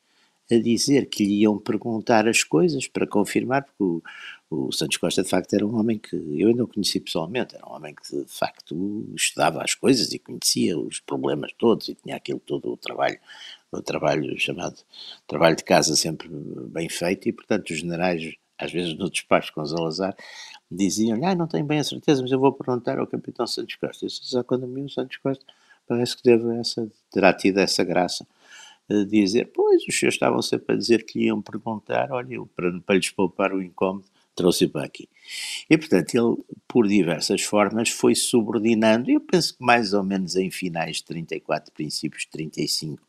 a 0.51 0.55
dizer 0.59 1.07
que 1.09 1.23
lhe 1.25 1.41
iam 1.41 1.57
perguntar 1.57 2.27
as 2.27 2.43
coisas 2.43 2.87
para 2.87 3.07
confirmar, 3.07 3.63
porque 3.63 3.83
o, 3.83 4.03
o 4.51 4.69
Santos 4.69 4.97
Costa 4.97 5.23
de 5.23 5.29
facto 5.29 5.53
era 5.53 5.65
um 5.65 5.79
homem 5.79 5.97
que 5.97 6.13
eu 6.13 6.49
ainda 6.49 6.65
o 6.65 6.67
conheci 6.67 6.99
pessoalmente, 6.99 7.55
era 7.55 7.65
um 7.65 7.71
homem 7.71 7.95
que 7.95 8.23
de 8.23 8.25
facto 8.27 9.05
estudava 9.15 9.63
as 9.63 9.73
coisas 9.73 10.11
e 10.11 10.19
conhecia 10.19 10.77
os 10.77 10.99
problemas 10.99 11.53
todos 11.57 11.87
e 11.87 11.95
tinha 11.95 12.17
aquilo 12.17 12.39
todo 12.41 12.69
o 12.69 12.75
trabalho, 12.75 13.17
o 13.71 13.81
trabalho 13.81 14.37
chamado 14.37 14.75
trabalho 15.25 15.55
de 15.55 15.63
casa 15.63 15.95
sempre 15.95 16.27
bem 16.67 16.89
feito 16.89 17.29
e 17.29 17.31
portanto 17.31 17.69
os 17.69 17.77
generais 17.77 18.35
às 18.57 18.73
vezes 18.73 18.93
no 18.97 19.09
despacho 19.09 19.53
com 19.53 19.65
Salazar 19.65 20.13
diziam 20.69 21.17
ah 21.25 21.33
não 21.33 21.47
tenho 21.47 21.65
bem 21.65 21.79
a 21.79 21.83
certeza 21.85 22.21
mas 22.21 22.31
eu 22.31 22.39
vou 22.39 22.51
perguntar 22.51 22.99
ao 22.99 23.07
capitão 23.07 23.47
Santos 23.47 23.75
Costa, 23.75 24.05
isso 24.05 24.21
já 24.29 24.43
quando 24.43 24.67
me 24.67 24.81
o 24.81 24.89
Santos 24.89 25.15
Costa 25.15 25.45
parece 25.87 26.17
que 26.17 26.23
deve 26.23 26.57
essa, 26.57 26.91
terá 27.09 27.33
tido 27.33 27.59
essa 27.59 27.85
graça 27.85 28.27
de 28.89 29.05
dizer, 29.05 29.51
pois 29.53 29.83
os 29.87 29.97
senhores 29.97 30.15
estavam 30.15 30.41
sempre 30.41 30.75
a 30.75 30.77
dizer 30.77 31.05
que 31.05 31.19
iam 31.25 31.41
perguntar, 31.41 32.11
olha, 32.11 32.43
para, 32.53 32.79
para 32.81 32.95
lhes 32.95 33.09
poupar 33.09 33.53
o 33.53 33.61
incómodo, 33.61 34.05
trouxe 34.41 34.67
para 34.67 34.83
aqui. 34.83 35.07
E, 35.69 35.77
portanto, 35.77 36.15
ele, 36.15 36.43
por 36.67 36.87
diversas 36.87 37.43
formas, 37.43 37.89
foi 37.89 38.15
subordinando, 38.15 39.11
eu 39.11 39.21
penso 39.21 39.55
que 39.55 39.63
mais 39.63 39.93
ou 39.93 40.03
menos 40.03 40.35
em 40.35 40.49
finais 40.49 40.97
de 40.97 41.05
34, 41.05 41.71
princípios 41.71 42.23
de 42.23 42.29
35, 42.31 43.01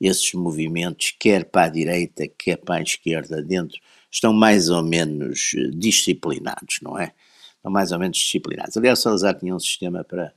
esses 0.00 0.32
movimentos, 0.32 1.12
quer 1.18 1.44
para 1.44 1.66
a 1.66 1.68
direita, 1.68 2.28
quer 2.28 2.56
para 2.56 2.76
a 2.76 2.82
esquerda, 2.82 3.42
dentro, 3.42 3.78
estão 4.10 4.32
mais 4.32 4.70
ou 4.70 4.82
menos 4.82 5.52
eh, 5.56 5.70
disciplinados, 5.74 6.78
não 6.80 6.96
é? 6.96 7.12
Estão 7.56 7.72
mais 7.72 7.90
ou 7.90 7.98
menos 7.98 8.16
disciplinados. 8.16 8.76
Aliás, 8.76 9.00
Salazar 9.00 9.36
tinha 9.36 9.54
um 9.54 9.58
sistema 9.58 10.04
para 10.04 10.32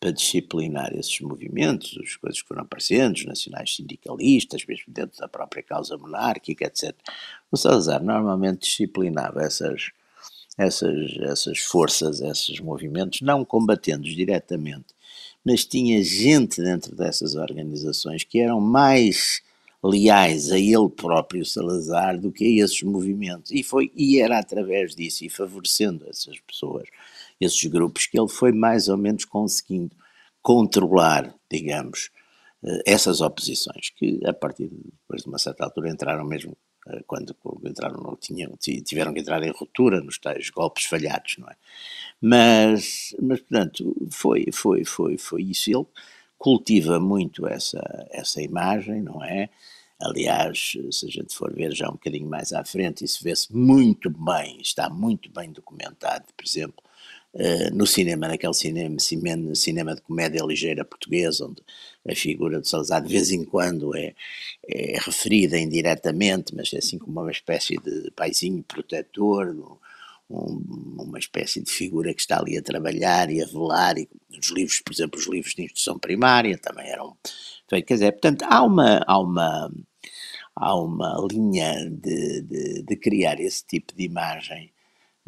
para 0.00 0.12
disciplinar 0.12 0.94
esses 0.94 1.20
movimentos, 1.20 1.98
as 2.02 2.16
coisas 2.16 2.40
que 2.40 2.48
foram 2.48 2.62
aparecendo, 2.62 3.16
os 3.16 3.24
nacionais 3.24 3.74
sindicalistas, 3.74 4.64
mesmo 4.64 4.92
dentro 4.92 5.18
da 5.18 5.28
própria 5.28 5.62
causa 5.62 5.96
monárquica, 5.98 6.66
etc. 6.66 6.94
O 7.50 7.56
Salazar 7.56 8.02
normalmente 8.02 8.60
disciplinava 8.60 9.42
essas, 9.42 9.90
essas, 10.56 11.16
essas 11.20 11.58
forças, 11.58 12.20
esses 12.20 12.60
movimentos, 12.60 13.20
não 13.22 13.44
combatendo-os 13.44 14.14
diretamente, 14.14 14.94
mas 15.44 15.64
tinha 15.64 16.02
gente 16.02 16.62
dentro 16.62 16.94
dessas 16.94 17.34
organizações 17.34 18.22
que 18.22 18.38
eram 18.38 18.60
mais 18.60 19.42
leais 19.82 20.50
a 20.50 20.58
ele 20.58 20.88
próprio, 20.88 21.44
Salazar, 21.44 22.18
do 22.18 22.32
que 22.32 22.44
a 22.44 22.64
esses 22.64 22.82
movimentos. 22.82 23.50
E, 23.52 23.62
foi, 23.62 23.90
e 23.94 24.20
era 24.20 24.38
através 24.38 24.94
disso, 24.94 25.24
e 25.24 25.28
favorecendo 25.28 26.06
essas 26.08 26.38
pessoas, 26.40 26.88
esses 27.40 27.64
grupos, 27.66 28.06
que 28.06 28.18
ele 28.18 28.28
foi 28.28 28.52
mais 28.52 28.88
ou 28.88 28.96
menos 28.96 29.24
conseguindo 29.24 29.94
controlar, 30.42 31.34
digamos, 31.50 32.10
eh, 32.64 32.82
essas 32.86 33.20
oposições, 33.20 33.90
que 33.90 34.20
a 34.26 34.32
partir 34.32 34.68
de, 34.68 34.76
depois 34.76 35.22
de 35.22 35.28
uma 35.28 35.38
certa 35.38 35.64
altura 35.64 35.90
entraram 35.90 36.24
mesmo, 36.24 36.56
eh, 36.88 37.02
quando, 37.06 37.36
entraram, 37.64 38.16
tinham, 38.20 38.56
tiveram 38.58 39.12
que 39.12 39.20
entrar 39.20 39.42
em 39.42 39.50
ruptura 39.52 40.00
nos 40.00 40.18
tais 40.18 40.50
golpes 40.50 40.84
falhados, 40.86 41.36
não 41.38 41.48
é? 41.48 41.56
Mas, 42.20 43.14
mas 43.22 43.40
portanto, 43.40 43.94
foi, 44.10 44.46
foi, 44.52 44.84
foi, 44.84 45.18
foi 45.18 45.42
isso. 45.42 45.70
Ele 45.70 45.86
cultiva 46.38 47.00
muito 47.00 47.46
essa, 47.46 47.80
essa 48.10 48.40
imagem, 48.42 49.02
não 49.02 49.22
é? 49.24 49.50
Aliás, 50.00 50.76
se 50.92 51.06
a 51.06 51.10
gente 51.10 51.34
for 51.34 51.52
ver 51.52 51.74
já 51.74 51.88
um 51.88 51.92
bocadinho 51.92 52.28
mais 52.28 52.52
à 52.52 52.64
frente, 52.64 53.04
isso 53.04 53.22
vê-se 53.22 53.52
muito 53.54 54.08
bem, 54.10 54.60
está 54.60 54.88
muito 54.88 55.28
bem 55.30 55.50
documentado, 55.50 56.24
por 56.36 56.46
exemplo, 56.46 56.82
Uh, 57.38 57.72
no 57.72 57.86
cinema, 57.86 58.26
naquele 58.26 58.52
cinema, 58.52 58.98
cinema, 58.98 59.54
cinema 59.54 59.94
de 59.94 60.00
comédia 60.00 60.42
ligeira 60.44 60.84
português, 60.84 61.40
onde 61.40 61.62
a 62.10 62.12
figura 62.12 62.60
de 62.60 62.68
Salazar 62.68 63.00
de 63.00 63.12
vez 63.12 63.30
em 63.30 63.44
quando 63.44 63.94
é, 63.96 64.12
é 64.66 64.98
referida 64.98 65.56
indiretamente, 65.56 66.52
mas 66.52 66.72
é 66.72 66.78
assim 66.78 66.98
como 66.98 67.20
uma 67.20 67.30
espécie 67.30 67.76
de 67.76 68.10
paizinho 68.16 68.64
protetor, 68.64 69.78
um, 70.28 70.96
uma 70.98 71.18
espécie 71.18 71.62
de 71.62 71.70
figura 71.70 72.12
que 72.12 72.20
está 72.20 72.38
ali 72.38 72.58
a 72.58 72.62
trabalhar 72.62 73.30
e 73.30 73.42
a 73.42 73.46
velar, 73.46 73.96
e 73.98 74.08
os 74.38 74.50
livros, 74.50 74.80
por 74.80 74.92
exemplo, 74.92 75.18
os 75.18 75.26
livros 75.26 75.54
de 75.54 75.62
instrução 75.62 75.98
primária 75.98 76.58
também 76.58 76.88
eram 76.88 77.16
feitos, 77.68 77.86
quer 77.86 77.94
dizer, 77.94 78.12
portanto, 78.12 78.44
há 78.48 78.62
uma, 78.62 79.04
há 79.06 79.18
uma, 79.18 79.72
há 80.56 80.74
uma 80.76 81.26
linha 81.30 81.88
de, 81.88 82.42
de, 82.42 82.82
de 82.82 82.96
criar 82.96 83.40
esse 83.40 83.64
tipo 83.64 83.94
de 83.94 84.04
imagem 84.04 84.72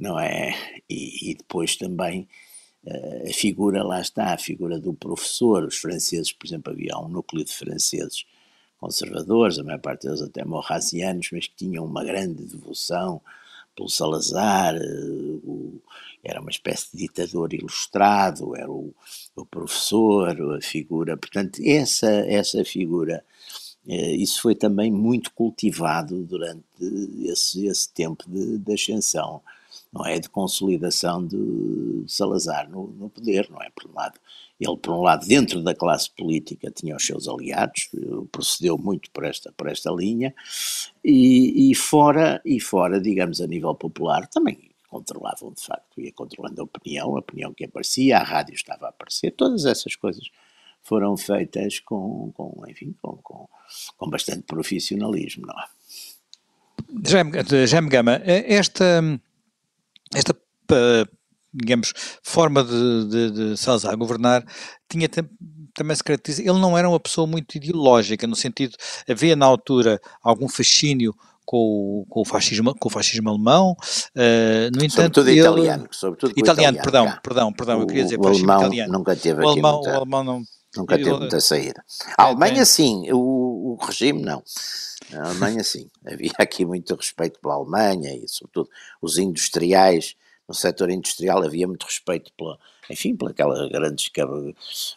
não 0.00 0.18
é? 0.18 0.54
E, 0.88 1.30
e 1.30 1.34
depois 1.34 1.76
também 1.76 2.26
uh, 2.84 3.28
a 3.28 3.32
figura, 3.32 3.84
lá 3.84 4.00
está, 4.00 4.32
a 4.32 4.38
figura 4.38 4.80
do 4.80 4.94
professor. 4.94 5.64
Os 5.64 5.76
franceses, 5.76 6.32
por 6.32 6.46
exemplo, 6.46 6.72
havia 6.72 6.98
um 6.98 7.08
núcleo 7.08 7.44
de 7.44 7.52
franceses 7.52 8.24
conservadores, 8.78 9.58
a 9.58 9.62
maior 9.62 9.80
parte 9.80 10.06
deles 10.06 10.22
até 10.22 10.42
morrasianos, 10.42 11.28
mas 11.32 11.46
que 11.46 11.54
tinham 11.54 11.84
uma 11.84 12.02
grande 12.02 12.44
devoção 12.44 13.20
pelo 13.76 13.90
Salazar, 13.90 14.74
uh, 14.74 15.40
o, 15.44 15.82
era 16.24 16.40
uma 16.40 16.50
espécie 16.50 16.90
de 16.92 17.02
ditador 17.02 17.52
ilustrado, 17.52 18.56
era 18.56 18.70
o, 18.70 18.94
o 19.36 19.46
professor, 19.46 20.56
a 20.56 20.60
figura, 20.60 21.16
portanto, 21.16 21.60
essa, 21.62 22.10
essa 22.26 22.64
figura 22.64 23.22
eh, 23.86 24.12
isso 24.16 24.42
foi 24.42 24.54
também 24.54 24.90
muito 24.90 25.32
cultivado 25.32 26.22
durante 26.24 26.62
esse, 27.24 27.66
esse 27.66 27.90
tempo 27.92 28.24
de, 28.28 28.58
de 28.58 28.72
ascensão 28.74 29.40
não 29.92 30.06
é, 30.06 30.18
de 30.18 30.28
consolidação 30.28 31.26
de 31.26 32.04
Salazar 32.06 32.70
no, 32.70 32.88
no, 32.88 33.10
poder, 33.10 33.48
não 33.50 33.60
é? 33.60 33.70
Por 33.70 33.90
um 33.90 33.94
lado, 33.94 34.20
ele, 34.58 34.76
por 34.76 34.94
um 34.94 35.02
lado, 35.02 35.26
dentro 35.26 35.62
da 35.62 35.74
classe 35.74 36.08
política 36.10 36.70
tinha 36.70 36.94
os 36.94 37.04
seus 37.04 37.26
aliados, 37.26 37.90
procedeu 38.30 38.78
muito 38.78 39.10
por 39.10 39.24
esta, 39.24 39.52
por 39.52 39.68
esta 39.68 39.90
linha, 39.90 40.34
e, 41.04 41.70
e 41.70 41.74
fora, 41.74 42.40
e 42.44 42.60
fora, 42.60 43.00
digamos, 43.00 43.40
a 43.40 43.46
nível 43.46 43.74
popular, 43.74 44.26
também 44.28 44.70
controlavam, 44.88 45.52
de 45.52 45.62
facto, 45.62 46.00
ia 46.00 46.12
controlando 46.12 46.60
a 46.60 46.64
opinião, 46.64 47.16
a 47.16 47.20
opinião 47.20 47.54
que 47.54 47.64
aparecia, 47.64 48.18
a 48.18 48.22
rádio 48.22 48.54
estava 48.54 48.86
a 48.86 48.90
aparecer, 48.90 49.32
todas 49.32 49.64
essas 49.64 49.94
coisas 49.96 50.28
foram 50.82 51.16
feitas 51.16 51.78
com, 51.80 52.32
com 52.34 52.64
enfim, 52.68 52.94
com, 53.00 53.16
com, 53.18 53.48
com 53.96 54.10
bastante 54.10 54.42
profissionalismo, 54.42 55.46
não 55.46 55.54
é? 55.54 55.66
Jaime, 57.06 57.32
Jaime 57.68 57.88
Gama, 57.88 58.20
esta 58.24 59.00
esta, 60.14 60.36
digamos, 61.52 61.92
forma 62.22 62.64
de, 62.64 63.08
de, 63.08 63.30
de 63.30 63.56
Salazar 63.56 63.96
governar 63.96 64.44
tinha 64.88 65.08
também 65.74 65.96
se 65.96 66.02
caracteriza, 66.02 66.42
ele 66.42 66.58
não 66.58 66.76
era 66.76 66.88
uma 66.88 67.00
pessoa 67.00 67.26
muito 67.26 67.54
ideológica, 67.56 68.26
no 68.26 68.36
sentido, 68.36 68.76
havia 69.08 69.36
na 69.36 69.46
altura 69.46 70.00
algum 70.22 70.48
fascínio 70.48 71.14
com 71.44 71.56
o, 71.56 72.06
com 72.08 72.20
o, 72.20 72.24
fascismo, 72.24 72.74
com 72.74 72.88
o 72.88 72.92
fascismo 72.92 73.28
alemão, 73.28 73.72
uh, 73.72 74.76
no 74.76 74.84
entanto... 74.84 75.20
Sobretudo 75.20 75.28
ele, 75.28 75.40
italiano, 75.40 75.88
sobretudo 75.90 76.30
italiano, 76.36 76.78
italiano, 76.78 76.82
perdão, 76.82 77.06
cá. 77.06 77.20
perdão, 77.22 77.52
perdão, 77.52 77.78
o, 77.78 77.82
eu 77.82 77.86
queria 77.86 78.04
dizer 78.04 78.20
o 78.20 78.22
fascismo 78.22 78.50
alemão 78.50 78.66
italiano. 78.66 78.92
nunca 78.92 79.16
teve 79.16 79.42
o 79.42 79.48
alemão, 79.48 79.74
muita, 79.74 79.90
o 79.90 79.96
alemão 79.96 80.24
não... 80.24 80.42
Nunca 80.76 80.96
teve 80.96 81.12
muita 81.12 81.40
saída. 81.40 81.84
A 82.16 82.24
Alemanha 82.24 82.64
sim, 82.64 83.10
o, 83.12 83.18
o 83.72 83.78
regime 83.84 84.22
não. 84.22 84.42
A 85.12 85.28
Alemanha, 85.28 85.64
sim. 85.64 85.90
Havia 86.06 86.32
aqui 86.38 86.64
muito 86.64 86.94
respeito 86.94 87.40
pela 87.40 87.54
Alemanha 87.54 88.14
e, 88.14 88.28
sobretudo, 88.28 88.70
os 89.00 89.18
industriais. 89.18 90.16
No 90.48 90.54
setor 90.54 90.90
industrial 90.90 91.44
havia 91.44 91.64
muito 91.64 91.84
respeito 91.84 92.32
pela, 92.36 92.58
enfim, 92.90 93.14
pelas 93.14 93.68
grandes, 93.68 94.10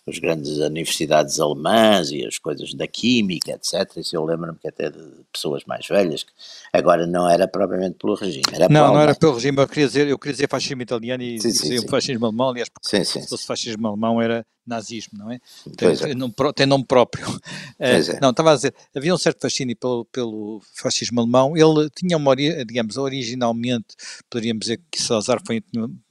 as 0.08 0.18
grandes 0.18 0.58
universidades 0.58 1.40
alemãs 1.40 2.10
e 2.10 2.26
as 2.26 2.40
coisas 2.40 2.74
da 2.74 2.88
química, 2.88 3.52
etc. 3.52 3.98
Isso 3.98 4.16
eu 4.16 4.26
lembro-me 4.26 4.58
que 4.58 4.68
até 4.68 4.90
de 4.90 5.00
pessoas 5.32 5.64
mais 5.66 5.88
velhas, 5.88 6.24
que 6.24 6.32
agora 6.74 7.06
não 7.06 7.30
era 7.30 7.48
propriamente 7.48 7.98
pelo 8.00 8.16
regime. 8.16 8.42
Era 8.52 8.68
não, 8.68 8.96
não 8.96 9.00
era 9.00 9.14
pelo 9.14 9.36
regime, 9.36 9.62
eu 9.62 9.68
queria 9.68 9.86
dizer, 9.86 10.08
eu 10.08 10.18
queria 10.18 10.34
dizer 10.34 10.50
fascismo 10.50 10.82
italiano 10.82 11.22
e 11.22 11.40
sim, 11.40 11.52
sim, 11.52 11.78
sim. 11.78 11.88
fascismo 11.88 12.26
alemão, 12.26 12.50
aliás, 12.50 12.70
porque 12.70 12.88
sim, 12.88 13.04
sim, 13.04 13.22
se 13.22 13.30
fosse 13.30 13.46
fascismo 13.46 13.88
alemão 13.88 14.20
era 14.20 14.44
nazismo, 14.66 15.18
não 15.18 15.32
é? 15.32 15.40
Tem, 15.78 15.90
é. 15.90 16.16
Nome, 16.16 16.34
tem 16.56 16.66
nome 16.66 16.86
próprio. 16.86 17.26
É, 17.80 18.00
é. 18.00 18.20
Não, 18.22 18.30
estava 18.30 18.52
a 18.52 18.56
dizer, 18.56 18.74
havia 18.96 19.14
um 19.14 19.18
certo 19.18 19.42
fascínio 19.42 19.76
pelo, 19.76 20.06
pelo 20.06 20.62
fascismo 20.76 21.20
alemão, 21.20 21.58
ele 21.58 21.90
tinha 21.90 22.16
uma, 22.16 22.34
digamos, 22.36 22.96
originalmente, 22.98 23.88
poderíamos 24.30 24.62
dizer 24.62 24.80
que 24.90 25.02
Salazar 25.02 25.42
foi 25.46 25.62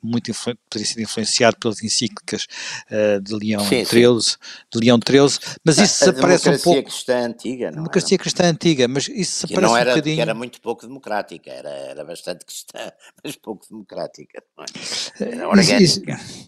muito, 0.03 0.33
teria 0.69 0.87
sido 0.87 1.01
influenciado 1.01 1.57
pelas 1.59 1.83
encíclicas 1.83 2.47
uh, 2.91 3.21
de 3.23 3.35
Leão 3.35 3.65
sim, 3.65 3.85
XIII, 3.85 4.37
de 4.71 4.81
Leão 4.81 4.99
XIII, 4.99 5.57
mas 5.65 5.79
isso 5.79 6.05
se 6.05 6.11
aparece 6.11 6.51
um 6.51 6.59
pouco... 6.59 6.83
cristã 6.83 7.27
antiga, 7.27 7.71
não 7.71 7.77
Democracia 7.79 8.17
era? 8.17 8.23
cristã 8.23 8.45
antiga, 8.45 8.89
mas 8.89 9.09
isso 9.09 9.39
se 9.39 9.45
aparece 9.47 9.63
não 9.63 9.77
era, 9.77 9.91
um 9.91 9.95
bocadinho... 9.95 10.17
Que 10.17 10.23
era 10.23 10.35
muito 10.35 10.61
pouco 10.61 10.87
democrática, 10.87 11.51
era, 11.51 11.71
era 11.71 12.05
bastante 12.05 12.45
cristã, 12.45 12.93
mas 13.25 13.37
pouco 13.37 13.67
democrática, 13.71 14.43
não 14.57 14.65
é? 14.65 15.33
Era 15.33 15.49
orgânica. 15.49 15.83
Isso, 15.83 16.03
isso, 16.05 16.42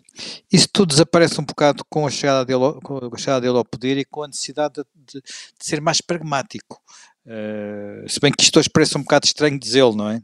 isso 0.54 0.68
tudo 0.72 0.90
desaparece 0.90 1.40
um 1.40 1.44
bocado 1.44 1.84
com 1.90 2.06
a 2.06 2.10
chegada 2.10 2.44
dele, 2.44 2.78
com 2.84 3.10
a 3.12 3.18
chegada 3.18 3.40
dele 3.40 3.58
ao 3.58 3.64
poder 3.64 3.98
e 3.98 4.04
com 4.04 4.22
a 4.22 4.28
necessidade 4.28 4.74
de, 4.74 4.84
de, 4.94 5.20
de 5.20 5.64
ser 5.66 5.80
mais 5.80 6.00
pragmático. 6.00 6.80
Uh, 7.26 8.08
se 8.08 8.20
bem 8.20 8.30
que 8.30 8.44
isto 8.44 8.60
hoje 8.60 8.70
parece 8.70 8.96
um 8.96 9.02
bocado 9.02 9.26
estranho 9.26 9.58
dizê-lo, 9.58 9.96
não 9.96 10.10
é? 10.10 10.22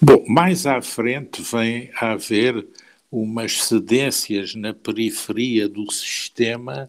Bom, 0.00 0.24
mais 0.26 0.66
à 0.66 0.80
frente 0.80 1.42
vem 1.42 1.90
a 2.00 2.12
haver 2.12 2.66
umas 3.12 3.64
cedências 3.64 4.54
na 4.54 4.72
periferia 4.72 5.68
do 5.68 5.90
sistema 5.92 6.88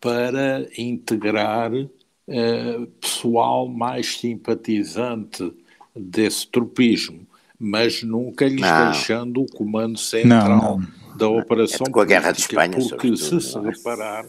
para 0.00 0.66
integrar 0.78 1.72
uh, 1.74 2.86
pessoal 3.00 3.68
mais 3.68 4.16
simpatizante 4.18 5.52
desse 5.94 6.46
tropismo, 6.46 7.26
mas 7.58 8.02
nunca 8.02 8.48
lhes 8.48 8.62
não. 8.62 8.92
deixando 8.92 9.42
o 9.42 9.46
comando 9.46 9.98
central 9.98 10.48
não, 10.48 10.78
não. 10.78 11.07
Da 11.18 11.28
operação 11.28 11.86
é 11.88 11.90
com 11.90 12.00
a 12.00 12.04
guerra 12.04 12.30
de 12.30 12.40
Espanha, 12.40 12.78
porque 12.78 13.16
se 13.16 13.40
se 13.40 13.58
é? 13.58 13.60
reparar 13.60 14.24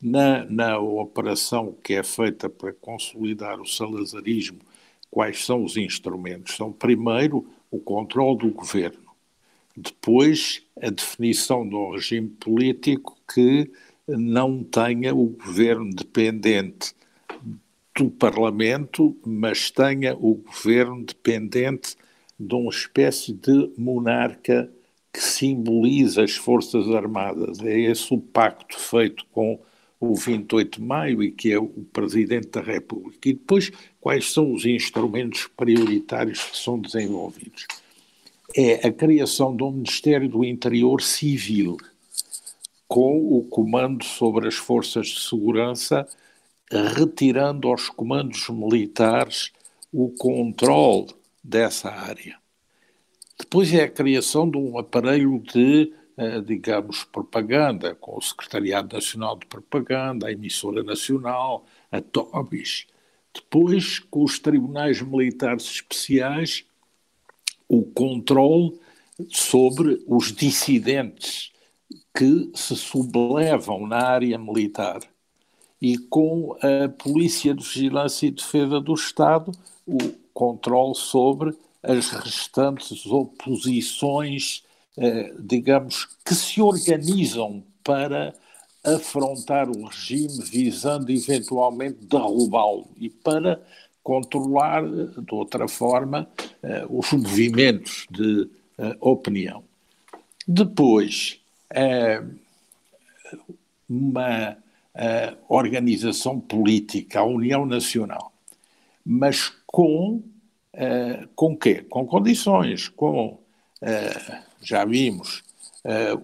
na, 0.00 0.44
na 0.46 0.78
operação 0.78 1.76
que 1.84 1.94
é 1.94 2.02
feita 2.02 2.48
para 2.48 2.72
consolidar 2.72 3.60
o 3.60 3.66
salazarismo, 3.66 4.58
quais 5.10 5.44
são 5.44 5.62
os 5.62 5.76
instrumentos? 5.76 6.56
São 6.56 6.72
primeiro 6.72 7.46
o 7.70 7.78
controle 7.78 8.38
do 8.38 8.50
governo, 8.50 9.08
depois 9.76 10.62
a 10.80 10.88
definição 10.88 11.68
de 11.68 11.74
um 11.74 11.92
regime 11.92 12.28
político 12.28 13.16
que 13.32 13.70
não 14.08 14.64
tenha 14.64 15.14
o 15.14 15.26
governo 15.26 15.90
dependente 15.90 16.94
do 17.94 18.10
Parlamento, 18.10 19.14
mas 19.26 19.70
tenha 19.70 20.16
o 20.16 20.36
governo 20.36 21.04
dependente 21.04 21.96
de 22.40 22.54
uma 22.54 22.70
espécie 22.70 23.34
de 23.34 23.70
monarca 23.76 24.72
que 25.12 25.20
simboliza 25.20 26.22
as 26.22 26.36
Forças 26.36 26.88
Armadas. 26.90 27.60
É 27.60 27.78
esse 27.78 28.12
o 28.12 28.18
pacto 28.18 28.78
feito 28.78 29.24
com 29.32 29.58
o 30.00 30.14
28 30.14 30.80
de 30.80 30.86
maio 30.86 31.22
e 31.22 31.30
que 31.30 31.52
é 31.52 31.58
o 31.58 31.68
Presidente 31.92 32.48
da 32.48 32.60
República. 32.60 33.28
E 33.28 33.32
depois, 33.32 33.70
quais 34.00 34.32
são 34.32 34.52
os 34.52 34.64
instrumentos 34.64 35.48
prioritários 35.56 36.42
que 36.44 36.56
são 36.56 36.78
desenvolvidos? 36.78 37.66
É 38.56 38.86
a 38.86 38.92
criação 38.92 39.56
um 39.60 39.72
Ministério 39.72 40.28
do 40.28 40.44
Interior 40.44 41.02
Civil, 41.02 41.76
com 42.86 43.36
o 43.36 43.42
comando 43.44 44.04
sobre 44.04 44.48
as 44.48 44.54
forças 44.54 45.08
de 45.08 45.20
segurança, 45.20 46.06
retirando 46.94 47.68
aos 47.68 47.90
comandos 47.90 48.48
militares 48.48 49.52
o 49.92 50.10
controle 50.10 51.08
dessa 51.42 51.90
área. 51.90 52.38
Depois 53.48 53.72
é 53.72 53.84
a 53.84 53.88
criação 53.88 54.50
de 54.50 54.58
um 54.58 54.78
aparelho 54.78 55.38
de, 55.38 55.90
eh, 56.18 56.38
digamos, 56.42 57.04
propaganda, 57.04 57.94
com 57.94 58.18
o 58.18 58.20
Secretariado 58.20 58.94
Nacional 58.94 59.38
de 59.38 59.46
Propaganda, 59.46 60.26
a 60.26 60.32
Emissora 60.32 60.82
Nacional, 60.82 61.64
a 61.90 61.98
TOBIS. 61.98 62.86
Depois, 63.32 64.00
com 64.00 64.22
os 64.22 64.38
tribunais 64.38 65.00
militares 65.00 65.64
especiais, 65.64 66.66
o 67.66 67.84
controle 67.84 68.78
sobre 69.30 70.04
os 70.06 70.30
dissidentes 70.30 71.50
que 72.14 72.50
se 72.54 72.76
sublevam 72.76 73.86
na 73.86 74.08
área 74.08 74.36
militar 74.36 75.00
e 75.80 75.96
com 75.96 76.54
a 76.60 76.86
Polícia 76.90 77.54
de 77.54 77.64
Vigilância 77.64 78.26
e 78.26 78.30
Defesa 78.30 78.78
do 78.78 78.92
Estado 78.92 79.52
o 79.86 79.98
controle 80.34 80.94
sobre 80.94 81.56
as 81.88 82.10
restantes 82.10 83.06
oposições, 83.06 84.62
eh, 84.98 85.32
digamos, 85.38 86.06
que 86.22 86.34
se 86.34 86.60
organizam 86.60 87.64
para 87.82 88.34
afrontar 88.84 89.70
o 89.70 89.86
regime 89.86 90.44
visando 90.44 91.10
eventualmente 91.10 92.04
derrubá-lo 92.04 92.90
e 92.98 93.08
para 93.08 93.62
controlar, 94.02 94.86
de 94.86 95.34
outra 95.34 95.66
forma, 95.66 96.28
eh, 96.62 96.86
os 96.90 97.10
movimentos 97.10 98.06
de 98.10 98.50
eh, 98.76 98.96
opinião. 99.00 99.64
Depois, 100.46 101.40
uma 103.88 104.56
organização 105.48 106.40
política, 106.40 107.20
a 107.20 107.24
União 107.24 107.66
Nacional, 107.66 108.32
mas 109.04 109.52
com, 109.66 110.22
é, 110.80 111.26
com 111.34 111.56
quê? 111.56 111.84
Com 111.88 112.06
condições, 112.06 112.88
com, 112.88 113.40
já 114.62 114.84
vimos, 114.84 115.42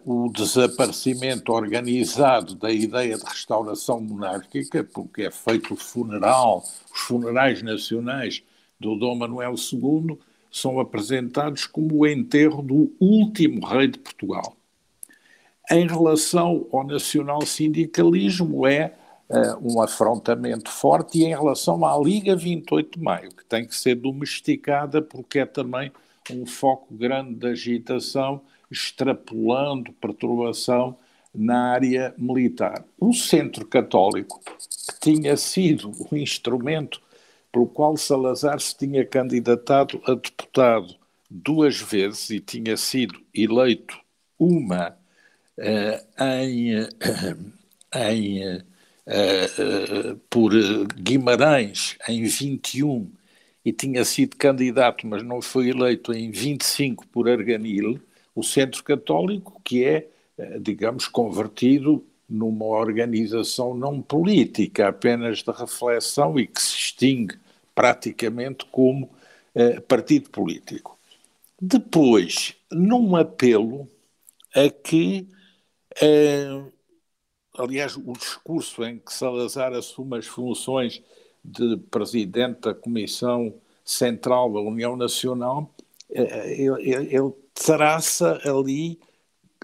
o 0.05 0.31
desaparecimento 0.33 1.53
organizado 1.53 2.55
da 2.55 2.71
ideia 2.71 3.17
de 3.17 3.25
restauração 3.25 4.01
monárquica, 4.01 4.85
porque 4.85 5.23
é 5.23 5.31
feito 5.31 5.75
o 5.75 5.77
funeral, 5.77 6.63
os 6.93 7.01
funerais 7.01 7.63
nacionais 7.63 8.43
do 8.79 8.95
Dom 8.97 9.17
Manuel 9.17 9.55
II 9.55 10.19
são 10.51 10.79
apresentados 10.79 11.67
como 11.67 11.97
o 11.97 12.07
enterro 12.07 12.63
do 12.63 12.93
último 13.01 13.67
rei 13.67 13.89
de 13.89 13.99
Portugal. 13.99 14.57
Em 15.69 15.87
relação 15.87 16.69
ao 16.73 16.87
nacional-sindicalismo, 16.87 18.67
é 18.67 18.87
uh, 18.87 19.04
um 19.61 19.81
afrontamento 19.81 20.71
forte, 20.71 21.19
e 21.19 21.25
em 21.25 21.31
relação 21.31 21.85
à 21.85 21.99
Liga 21.99 22.37
28 22.37 22.99
de 22.99 23.05
Maio, 23.05 23.31
que 23.31 23.45
tem 23.45 23.67
que 23.67 23.75
ser 23.75 23.95
domesticada, 23.95 25.01
porque 25.03 25.41
é 25.41 25.47
também 25.47 25.93
um 26.31 26.47
foco 26.47 26.95
grande 26.95 27.35
de 27.35 27.47
agitação, 27.47 28.41
extrapolando 28.71 29.93
perturbação 29.93 30.97
na 31.35 31.73
área 31.73 32.15
militar. 32.17 32.85
O 32.99 33.13
Centro 33.13 33.67
Católico, 33.67 34.41
que 34.41 35.01
tinha 35.01 35.37
sido 35.37 35.93
o 36.11 36.17
instrumento 36.17 37.03
pelo 37.53 37.67
qual 37.67 37.97
Salazar 37.97 38.61
se 38.61 38.77
tinha 38.77 39.05
candidatado 39.05 40.01
a 40.07 40.15
deputado 40.15 40.95
duas 41.31 41.81
vezes 41.81 42.31
e 42.31 42.41
tinha 42.41 42.77
sido 42.77 43.21
eleito 43.35 43.99
uma 44.39 44.97
eh, 45.59 46.05
em, 46.21 46.75
eh, 46.81 46.89
em, 48.13 48.63
eh, 49.07 50.17
por 50.31 50.53
Guimarães 50.95 51.97
em 52.09 52.25
21 52.25 53.11
e 53.65 53.73
tinha 53.73 54.05
sido 54.05 54.37
candidato, 54.37 55.07
mas 55.07 55.23
não 55.23 55.43
foi 55.43 55.69
eleito 55.69 56.13
em 56.13 56.31
25 56.31 57.07
por 57.09 57.29
Arganil, 57.29 58.01
o 58.35 58.43
Centro 58.43 58.83
Católico, 58.83 59.61
que 59.65 59.85
é, 59.85 60.09
digamos, 60.61 61.07
convertido 61.07 62.05
numa 62.29 62.67
organização 62.67 63.75
não 63.75 64.03
política, 64.03 64.89
apenas 64.89 65.43
de 65.43 65.51
reflexão 65.51 66.39
e 66.39 66.47
que 66.47 66.61
se 66.61 66.75
extingue 66.75 67.39
praticamente 67.75 68.67
como 68.67 69.11
partido 69.89 70.31
político. 70.31 70.99
Depois, 71.61 72.55
num 72.71 73.17
apelo 73.17 73.89
a 74.55 74.69
que 74.69 75.29
aliás, 77.57 77.97
o 77.97 78.13
discurso 78.13 78.85
em 78.85 78.99
que 78.99 79.13
Salazar 79.13 79.73
assume 79.73 80.19
as 80.19 80.27
funções 80.27 81.03
de 81.45 81.77
presidente 81.91 82.61
da 82.61 82.75
Comissão 82.75 83.55
Central 83.85 84.53
da 84.53 84.61
União 84.61 84.97
Nacional, 84.97 85.71
é, 86.11 86.61
ele, 86.61 86.91
ele 86.91 87.33
traça 87.53 88.41
ali 88.45 88.99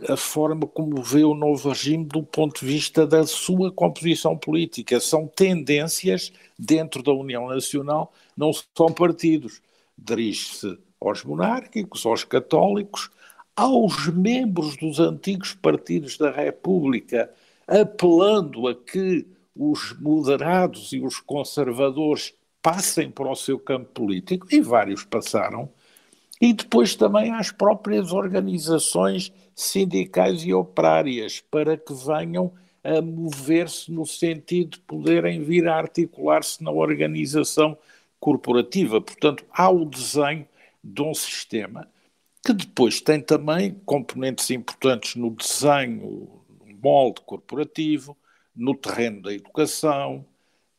a 0.09 0.17
forma 0.17 0.67
como 0.67 1.03
vê 1.03 1.25
o 1.25 1.35
novo 1.35 1.69
regime 1.69 2.05
do 2.05 2.23
ponto 2.23 2.61
de 2.61 2.67
vista 2.67 3.07
da 3.07 3.27
sua 3.27 3.71
composição 3.71 4.37
política. 4.37 5.01
São 5.01 5.27
tendências 5.27 6.33
dentro 6.59 7.03
da 7.03 7.13
União 7.13 7.49
Nacional, 7.49 8.13
não 8.37 8.51
são 8.53 8.93
partidos. 8.93 9.61
Dirige-se 9.99 10.79
aos 11.01 11.25
monárquicos, 11.25 12.07
aos 12.07 12.25
católicos, 12.25 13.11
aos 13.55 14.07
membros 14.09 14.77
dos 14.77 14.99
antigos 14.99 15.55
partidos 15.55 16.17
da 16.17 16.31
República, 16.31 17.31
apelando 17.71 18.67
a 18.67 18.75
que 18.75 19.27
os 19.55 19.97
moderados 20.01 20.93
e 20.93 21.01
os 21.01 21.21
conservadores 21.21 22.35
passem 22.61 23.11
para 23.11 23.31
o 23.31 23.37
seu 23.37 23.59
campo 23.59 23.91
político, 23.93 24.47
e 24.51 24.61
vários 24.61 25.05
passaram, 25.05 25.71
e 26.41 26.53
depois 26.53 26.95
também 26.97 27.33
às 27.33 27.53
próprias 27.53 28.13
organizações 28.13 29.33
sindicais 29.55 30.43
e 30.43 30.53
operárias, 30.53 31.41
para 31.41 31.77
que 31.77 31.93
venham 31.95 32.53
a 32.83 33.01
mover-se 33.01 33.93
no 33.93 34.07
sentido 34.07 34.79
de 34.79 34.81
poderem 34.81 35.43
vir 35.43 35.69
a 35.69 35.77
articular-se 35.77 36.63
na 36.65 36.71
organização 36.71 37.77
corporativa. 38.19 39.01
Portanto, 39.01 39.45
há 39.53 39.71
o 39.71 39.85
desenho 39.85 40.47
de 40.83 41.03
um 41.03 41.15
sistema 41.15 41.89
que 42.45 42.55
depois 42.55 43.01
tem 43.03 43.21
também 43.21 43.75
componentes 43.85 44.51
importantes 44.51 45.15
no 45.15 45.31
desenho, 45.31 46.40
molde 46.83 47.21
corporativo, 47.23 48.17
no 48.55 48.75
terreno 48.75 49.23
da 49.23 49.33
educação, 49.33 50.25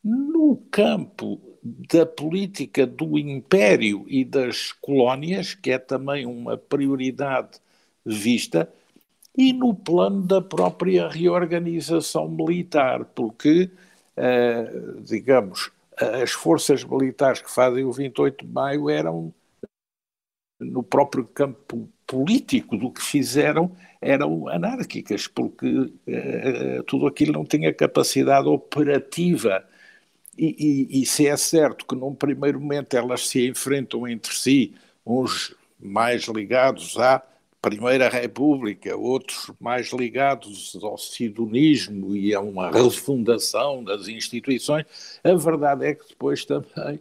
no 0.02 0.56
campo 0.70 1.40
da 1.62 2.04
política 2.04 2.86
do 2.86 3.18
império 3.18 4.04
e 4.08 4.24
das 4.24 4.72
colónias, 4.72 5.54
que 5.54 5.70
é 5.70 5.78
também 5.78 6.26
uma 6.26 6.56
prioridade 6.56 7.60
vista, 8.04 8.72
e 9.36 9.52
no 9.52 9.74
plano 9.74 10.22
da 10.22 10.42
própria 10.42 11.08
reorganização 11.08 12.28
militar, 12.28 13.04
porque, 13.14 13.70
eh, 14.16 14.70
digamos, 15.00 15.70
as 15.96 16.32
forças 16.32 16.84
militares 16.84 17.40
que 17.40 17.50
fazem 17.50 17.84
o 17.84 17.92
28 17.92 18.44
de 18.44 18.52
maio 18.52 18.90
eram, 18.90 19.32
no 20.60 20.82
próprio 20.82 21.24
campo 21.24 21.88
político 22.12 22.76
do 22.76 22.90
que 22.90 23.02
fizeram, 23.02 23.72
eram 23.98 24.46
anárquicas, 24.46 25.26
porque 25.26 25.66
uh, 25.66 26.82
tudo 26.86 27.06
aquilo 27.06 27.32
não 27.32 27.42
tinha 27.46 27.72
capacidade 27.72 28.46
operativa. 28.48 29.64
E, 30.36 30.90
e, 30.90 31.02
e 31.02 31.06
se 31.06 31.26
é 31.26 31.34
certo 31.38 31.86
que 31.86 31.94
num 31.94 32.14
primeiro 32.14 32.60
momento 32.60 32.94
elas 32.94 33.28
se 33.28 33.48
enfrentam 33.48 34.06
entre 34.06 34.34
si, 34.34 34.74
uns 35.06 35.54
mais 35.80 36.24
ligados 36.24 36.98
à 36.98 37.22
Primeira 37.62 38.10
República, 38.10 38.94
outros 38.94 39.50
mais 39.58 39.90
ligados 39.90 40.76
ao 40.82 40.98
sidonismo 40.98 42.14
e 42.14 42.34
a 42.34 42.40
uma 42.40 42.70
refundação 42.70 43.82
das 43.82 44.06
instituições, 44.06 44.84
a 45.24 45.32
verdade 45.34 45.86
é 45.86 45.94
que 45.94 46.08
depois 46.08 46.44
também 46.44 47.00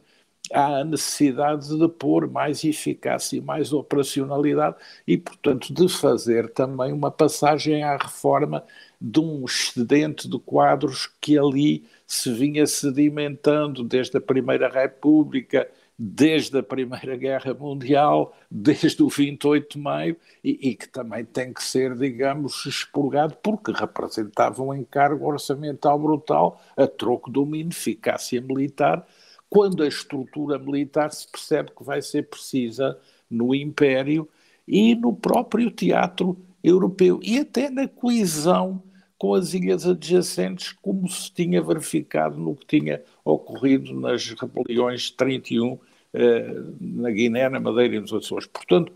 há 0.54 0.80
a 0.80 0.84
necessidade 0.84 1.78
de 1.78 1.88
pôr 1.88 2.30
mais 2.30 2.64
eficácia 2.64 3.38
e 3.38 3.42
mais 3.42 3.74
operacionalidade 3.74 4.76
e, 5.08 5.18
portanto, 5.18 5.74
de 5.74 5.88
fazer 5.90 6.50
também 6.50 6.92
uma 6.92 7.12
passagem 7.12 7.84
à 7.84 7.98
reforma 7.98 8.64
de 9.00 9.20
um 9.20 9.46
excedente 9.46 10.30
de 10.30 10.38
quadros 10.40 11.10
que 11.20 11.38
ali 11.38 11.86
se 12.06 12.32
vinha 12.34 12.66
sedimentando 12.68 13.84
desde 13.84 14.18
a 14.18 14.22
Primeira 14.22 14.70
República 14.70 15.68
desde 16.04 16.58
a 16.58 16.64
Primeira 16.64 17.16
Guerra 17.16 17.54
Mundial, 17.54 18.36
desde 18.50 19.04
o 19.04 19.08
28 19.08 19.78
de 19.78 19.80
maio, 19.80 20.18
e, 20.44 20.70
e, 20.70 20.76
que 20.76 20.90
também 20.90 21.24
tem 21.24 21.54
que 21.54 21.64
ser, 21.64 21.96
digamos, 21.96 22.66
expurgado, 22.66 23.36
porque 23.36 23.72
representava 23.72 24.64
um 24.64 24.74
encargo 24.74 25.28
orçamental 25.28 26.00
brutal 26.00 26.60
a 26.76 26.88
troco 26.88 27.32
de 27.32 27.38
uma 27.38 27.56
ineficácia 27.56 28.42
militar, 28.42 29.06
quando 29.52 29.84
a 29.84 29.88
estrutura 29.88 30.58
militar 30.58 31.12
se 31.12 31.30
percebe 31.30 31.74
que 31.78 31.84
vai 31.84 32.02
ser 32.02 32.30
precisa 32.30 32.98
no 33.30 33.54
Império 33.54 34.30
e 34.66 34.96
no 34.96 35.14
próprio 35.14 35.70
teatro 35.70 36.38
europeu, 36.64 37.20
e 37.22 37.38
até 37.38 37.70
na 37.70 37.86
coesão 37.86 38.82
com 39.18 39.34
as 39.36 39.54
ilhas 39.54 39.86
adjacentes, 39.86 40.72
como 40.82 41.06
se 41.10 41.30
tinha 41.34 41.62
verificado 41.62 42.38
no 42.40 42.56
que 42.56 42.80
tinha 42.80 43.04
ocorrido 43.26 43.94
nas 43.94 44.26
rebeliões 44.30 45.02
de 45.02 45.14
31 45.14 45.78
eh, 46.14 46.56
na 46.80 47.12
Guiné, 47.12 47.50
na 47.50 47.60
Madeira 47.60 47.98
e 47.98 48.00
nos 48.00 48.14
Açores. 48.14 48.48
Portanto, 48.48 48.94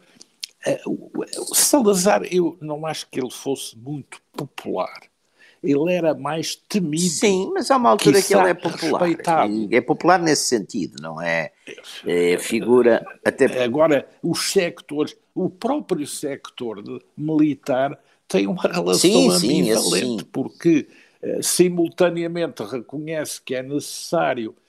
eh, 0.65 0.81
o 0.85 1.53
Salazar, 1.53 2.23
eu 2.31 2.57
não 2.61 2.85
acho 2.85 3.09
que 3.09 3.19
ele 3.19 3.29
fosse 3.29 3.77
muito 3.77 4.21
popular. 4.31 5.01
Ele 5.65 5.93
era 5.93 6.13
mais 6.13 6.55
temido. 6.55 7.03
Sim, 7.03 7.51
mas 7.53 7.69
há 7.71 7.77
uma 7.77 7.89
altura 7.91 8.21
que 8.21 8.33
ele 8.33 8.49
é 8.49 8.53
popular. 8.53 9.01
Respeitado. 9.01 9.67
É 9.71 9.81
popular 9.81 10.19
nesse 10.19 10.47
sentido, 10.47 11.01
não 11.01 11.21
é? 11.21 11.51
É 12.05 12.37
figura 12.37 13.05
até. 13.23 13.63
Agora, 13.63 14.07
os 14.21 14.51
sectores, 14.51 15.15
o 15.33 15.49
próprio 15.49 16.05
sector 16.07 16.83
militar 17.17 17.99
tem 18.27 18.47
uma 18.47 18.63
relação 18.63 19.09
sim, 19.09 19.29
ambivalente, 19.29 20.23
sim, 20.23 20.29
porque 20.31 20.87
uh, 21.21 21.43
simultaneamente 21.43 22.63
reconhece 22.63 23.41
que 23.41 23.55
é 23.55 23.61
necessário 23.61 24.55
eh, 24.55 24.64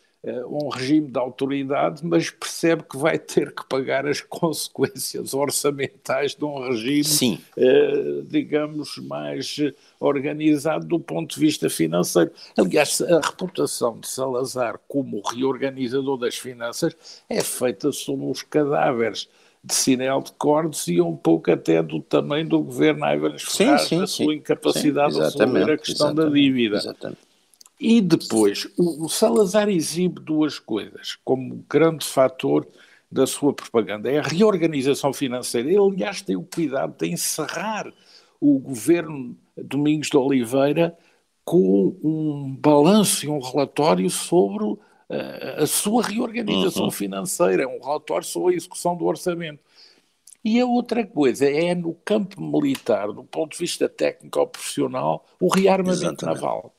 um 0.48 0.68
regime 0.68 1.08
de 1.08 1.18
autoridade, 1.18 2.04
mas 2.04 2.30
percebe 2.30 2.82
que 2.82 2.96
vai 2.96 3.18
ter 3.18 3.54
que 3.54 3.66
pagar 3.68 4.06
as 4.06 4.20
consequências 4.22 5.34
orçamentais 5.34 6.34
de 6.34 6.44
um 6.44 6.68
regime, 6.68 7.40
eh, 7.56 8.22
digamos, 8.24 8.98
mais 8.98 9.56
organizado 10.00 10.86
do 10.86 10.98
ponto 10.98 11.34
de 11.34 11.40
vista 11.40 11.70
financeiro. 11.70 12.32
Aliás, 12.58 13.00
a 13.00 13.20
reputação 13.20 13.98
de 14.00 14.08
Salazar 14.08 14.80
como 14.88 15.20
reorganizador 15.20 16.18
das 16.18 16.36
finanças 16.36 16.96
é 17.28 17.42
feita 17.42 17.92
sobre 17.92 18.26
os 18.26 18.42
cadáveres 18.42 19.28
de 19.62 19.74
Sinel 19.74 20.22
de 20.22 20.32
Cordes 20.32 20.86
e 20.86 21.00
um 21.00 21.16
pouco 21.16 21.50
até 21.50 21.82
do 21.82 22.00
tamanho 22.00 22.48
do 22.48 22.60
governo 22.60 23.04
Ivan 23.04 23.36
Ferraz, 23.38 23.90
na 23.90 24.06
sua 24.06 24.34
incapacidade 24.34 25.14
sim, 25.14 25.18
de 25.18 25.24
resolver 25.24 25.72
a 25.72 25.78
questão 25.78 26.14
da 26.14 26.28
dívida. 26.28 26.76
Exatamente. 26.76 27.25
E 27.78 28.00
depois, 28.00 28.66
o, 28.78 29.04
o 29.04 29.08
Salazar 29.08 29.68
exibe 29.68 30.20
duas 30.20 30.58
coisas 30.58 31.18
como 31.24 31.64
grande 31.68 32.06
fator 32.06 32.66
da 33.10 33.26
sua 33.26 33.52
propaganda. 33.52 34.10
É 34.10 34.18
a 34.18 34.22
reorganização 34.22 35.12
financeira. 35.12 35.68
Ele, 35.68 35.78
aliás, 35.78 36.22
tem 36.22 36.36
o 36.36 36.42
cuidado 36.42 36.94
de 36.98 37.08
encerrar 37.08 37.92
o 38.40 38.58
governo 38.58 39.36
Domingos 39.56 40.08
de 40.08 40.16
Oliveira 40.16 40.96
com 41.44 41.96
um 42.02 42.56
balanço 42.58 43.24
e 43.24 43.28
um 43.28 43.38
relatório 43.38 44.10
sobre 44.10 44.64
uh, 44.64 44.80
a 45.58 45.66
sua 45.66 46.02
reorganização 46.02 46.84
uhum. 46.84 46.90
financeira, 46.90 47.68
um 47.68 47.80
relatório 47.80 48.26
sobre 48.26 48.54
a 48.54 48.56
execução 48.56 48.96
do 48.96 49.04
orçamento. 49.04 49.60
E 50.44 50.60
a 50.60 50.66
outra 50.66 51.04
coisa 51.06 51.48
é 51.48 51.74
no 51.74 51.94
campo 52.04 52.40
militar, 52.40 53.12
do 53.12 53.24
ponto 53.24 53.52
de 53.52 53.58
vista 53.58 53.88
técnico 53.88 54.38
ou 54.38 54.46
profissional, 54.46 55.26
o 55.40 55.48
rearmamento 55.48 56.04
Exatamente. 56.04 56.24
naval 56.24 56.72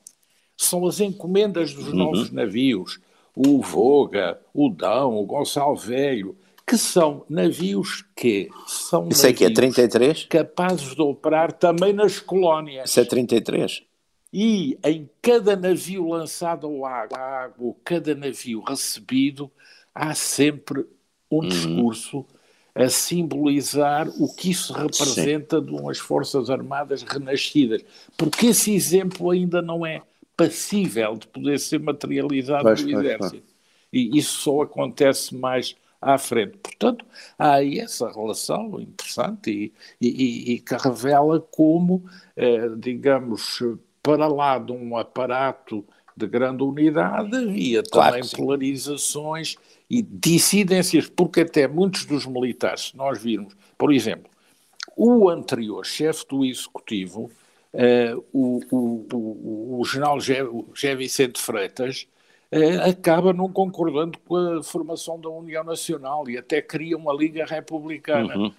são 0.58 0.84
as 0.84 0.98
encomendas 0.98 1.72
dos 1.72 1.88
uhum. 1.88 1.94
novos 1.94 2.32
navios, 2.32 2.98
o 3.34 3.62
Voga, 3.62 4.40
o 4.52 4.68
Dão, 4.68 5.16
o 5.16 5.24
Gonçalo 5.24 5.76
Velho, 5.76 6.36
que 6.66 6.76
são 6.76 7.24
navios 7.30 8.04
que 8.14 8.50
são 8.66 9.08
Isso 9.08 9.26
é 9.26 9.32
que 9.32 9.44
é 9.44 9.50
33? 9.50 10.26
capazes 10.26 10.94
de 10.94 11.00
operar 11.00 11.52
também 11.52 11.92
nas 11.92 12.18
colónias. 12.18 12.90
Isso 12.90 13.00
é 13.00 13.04
33? 13.04 13.84
E 14.32 14.76
em 14.84 15.08
cada 15.22 15.56
navio 15.56 16.08
lançado 16.08 16.66
ao 16.66 16.84
água, 16.84 17.54
ou 17.58 17.78
cada 17.82 18.14
navio 18.14 18.60
recebido, 18.60 19.50
há 19.94 20.14
sempre 20.14 20.84
um 21.30 21.38
uhum. 21.38 21.48
discurso 21.48 22.26
a 22.74 22.88
simbolizar 22.88 24.08
o 24.20 24.32
que 24.34 24.50
isso 24.50 24.72
representa 24.72 25.58
Sim. 25.58 25.66
de 25.66 25.72
umas 25.72 25.98
Forças 25.98 26.50
Armadas 26.50 27.02
renascidas. 27.02 27.82
Porque 28.16 28.48
esse 28.48 28.74
exemplo 28.74 29.30
ainda 29.30 29.62
não 29.62 29.86
é 29.86 30.02
passível 30.38 31.16
de 31.16 31.26
poder 31.26 31.58
ser 31.58 31.80
materializado 31.80 32.62
pois, 32.62 32.84
no 32.84 33.00
Exército. 33.00 33.42
E 33.92 34.16
isso 34.16 34.38
só 34.38 34.62
acontece 34.62 35.34
mais 35.34 35.74
à 36.00 36.16
frente. 36.16 36.56
Portanto, 36.58 37.04
há 37.36 37.54
aí 37.54 37.80
essa 37.80 38.08
relação 38.08 38.80
interessante 38.80 39.72
e, 40.00 40.06
e, 40.06 40.52
e 40.52 40.60
que 40.60 40.76
revela 40.76 41.40
como, 41.40 42.04
eh, 42.36 42.68
digamos, 42.78 43.60
para 44.00 44.28
lá 44.28 44.58
de 44.58 44.70
um 44.70 44.96
aparato 44.96 45.84
de 46.16 46.26
grande 46.26 46.62
unidade 46.62 47.36
havia 47.36 47.82
claro 47.82 48.16
também 48.16 48.30
polarizações 48.30 49.56
e 49.90 50.02
dissidências, 50.02 51.08
porque 51.08 51.40
até 51.40 51.66
muitos 51.66 52.04
dos 52.04 52.26
militares, 52.26 52.88
se 52.88 52.96
nós 52.96 53.20
virmos, 53.20 53.56
por 53.76 53.92
exemplo, 53.92 54.30
o 54.96 55.28
anterior 55.28 55.84
chefe 55.84 56.26
do 56.28 56.44
Executivo 56.44 57.30
uh, 57.74 58.24
o, 58.32 58.60
o, 58.70 59.80
o, 59.80 59.84
general 59.84 60.18
José 60.20 60.94
Vicente 60.96 61.40
Freitas 61.40 62.06
uh, 62.52 62.88
acaba 62.90 63.32
não 63.32 63.50
concordando 63.52 64.18
com 64.20 64.36
a 64.36 64.62
formação 64.62 65.20
da 65.20 65.28
União 65.28 65.64
Nacional 65.64 66.28
e 66.28 66.38
até 66.38 66.62
cria 66.62 66.96
uma 66.96 67.12
Liga 67.12 67.44
Republicana. 67.44 68.36
Uhum. 68.36 68.52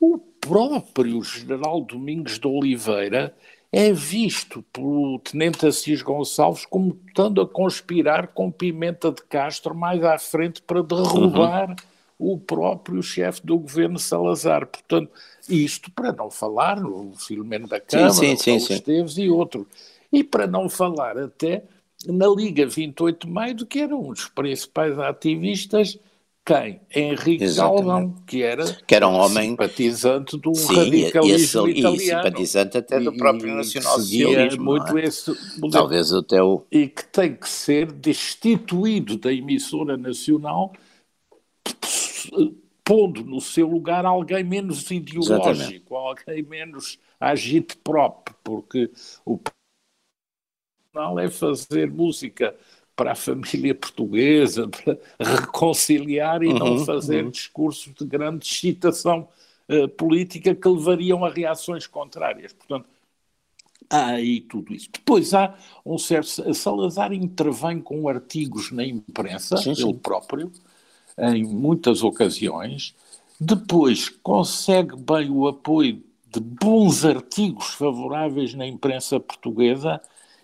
O 0.00 0.18
próprio 0.18 1.22
general 1.22 1.80
Domingos 1.80 2.38
de 2.38 2.46
Oliveira 2.46 3.34
é 3.70 3.92
visto 3.92 4.62
pelo 4.72 5.18
tenente 5.18 5.66
Assis 5.66 6.00
Gonçalves 6.00 6.64
como 6.64 6.98
estando 7.06 7.42
a 7.42 7.46
conspirar 7.46 8.28
com 8.28 8.50
Pimenta 8.50 9.12
de 9.12 9.22
Castro 9.24 9.74
mais 9.74 10.02
à 10.02 10.18
frente 10.18 10.62
para 10.62 10.82
derrubar 10.82 11.70
uhum 11.70 11.76
o 12.18 12.36
próprio 12.36 13.02
chefe 13.02 13.40
do 13.44 13.58
governo 13.58 13.98
Salazar. 13.98 14.66
Portanto, 14.66 15.10
isto 15.48 15.90
para 15.92 16.12
não 16.12 16.30
falar 16.30 16.80
no 16.80 17.12
Filomeno 17.16 17.68
da 17.68 17.80
Câmara, 17.80 18.10
sim, 18.10 18.36
sim, 18.36 18.58
sim, 18.58 18.74
Esteves 18.74 19.16
e 19.16 19.28
outros. 19.28 19.66
E 20.12 20.24
para 20.24 20.46
não 20.46 20.68
falar 20.68 21.16
até 21.16 21.62
na 22.06 22.26
Liga 22.26 22.66
28 22.66 23.26
de 23.26 23.32
Maio, 23.32 23.66
que 23.66 23.80
era 23.80 23.94
um 23.94 24.12
dos 24.12 24.26
principais 24.28 24.98
ativistas, 24.98 25.98
quem? 26.44 26.80
Henrique 26.94 27.54
Galdão, 27.54 28.14
que 28.26 28.42
era, 28.42 28.64
que 28.86 28.94
era 28.94 29.06
um 29.06 29.14
homem 29.14 29.50
simpatizante 29.50 30.38
do 30.38 30.54
Sim, 30.54 30.76
radicalismo 30.76 31.68
esse, 31.68 31.78
italiano. 31.78 31.96
E 31.96 32.06
simpatizante 32.06 32.78
até 32.78 33.00
do 33.00 33.14
próprio 33.14 33.54
nacionalsocialismo. 33.54 34.64
muito 34.64 34.96
é? 34.96 35.04
esse 35.04 35.30
Talvez 35.70 36.10
até 36.10 36.42
o... 36.42 36.64
E 36.72 36.88
que 36.88 37.04
tem 37.04 37.34
que 37.34 37.48
ser 37.48 37.92
destituído 37.92 39.18
da 39.18 39.30
emissora 39.30 39.98
nacional 39.98 40.72
pondo 42.84 43.24
no 43.24 43.40
seu 43.40 43.68
lugar 43.68 44.06
alguém 44.06 44.42
menos 44.42 44.90
ideológico, 44.90 45.94
Exatamente. 45.94 45.94
alguém 45.94 46.42
menos 46.42 46.98
agite 47.20 47.76
próprio, 47.76 48.34
porque 48.42 48.90
o 49.24 49.38
personal 50.88 51.18
é 51.18 51.28
fazer 51.28 51.90
música 51.90 52.56
para 52.96 53.12
a 53.12 53.14
família 53.14 53.74
portuguesa, 53.74 54.68
para 54.68 54.98
reconciliar 55.18 56.42
e 56.42 56.48
uhum, 56.48 56.58
não 56.58 56.84
fazer 56.84 57.24
uhum. 57.24 57.30
discursos 57.30 57.94
de 57.94 58.04
grande 58.04 58.44
excitação 58.44 59.28
uh, 59.68 59.88
política 59.90 60.54
que 60.54 60.68
levariam 60.68 61.24
a 61.24 61.28
reações 61.30 61.86
contrárias. 61.86 62.52
Portanto, 62.52 62.88
há 63.88 64.06
aí 64.06 64.40
tudo 64.40 64.74
isso. 64.74 64.88
Depois 64.92 65.32
há 65.32 65.54
um 65.84 65.98
certo. 65.98 66.52
Salazar 66.54 67.12
intervém 67.12 67.80
com 67.80 68.08
artigos 68.08 68.72
na 68.72 68.84
imprensa, 68.84 69.56
sim, 69.58 69.74
sim. 69.74 69.88
ele 69.88 69.98
próprio, 69.98 70.50
em 71.18 71.44
muitas 71.44 72.02
ocasiões. 72.02 72.94
Depois 73.40 74.08
consegue 74.08 74.96
bem 74.96 75.30
o 75.30 75.46
apoio 75.46 76.02
de 76.30 76.40
bons 76.40 77.04
artigos 77.04 77.74
favoráveis 77.74 78.54
na 78.54 78.66
imprensa 78.66 79.18
portuguesa 79.18 80.00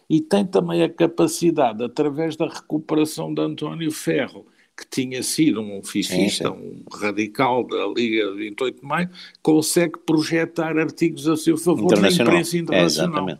e 0.08 0.20
tem 0.20 0.44
também 0.44 0.82
a 0.82 0.88
capacidade, 0.88 1.82
através 1.82 2.36
da 2.36 2.46
recuperação 2.46 3.32
de 3.32 3.40
António 3.40 3.90
Ferro, 3.90 4.46
que 4.76 4.86
tinha 4.88 5.22
sido 5.22 5.60
um 5.60 5.82
fascista, 5.82 6.50
um 6.50 6.82
radical 6.92 7.66
da 7.66 7.86
Liga 7.86 8.32
de 8.32 8.38
28 8.38 8.80
de 8.80 8.86
Maio, 8.86 9.10
consegue 9.42 9.98
projetar 10.04 10.76
artigos 10.76 11.28
a 11.28 11.36
seu 11.36 11.56
favor 11.56 11.98
na 11.98 12.10
imprensa 12.10 12.58
internacional. 12.58 13.30
É, 13.30 13.38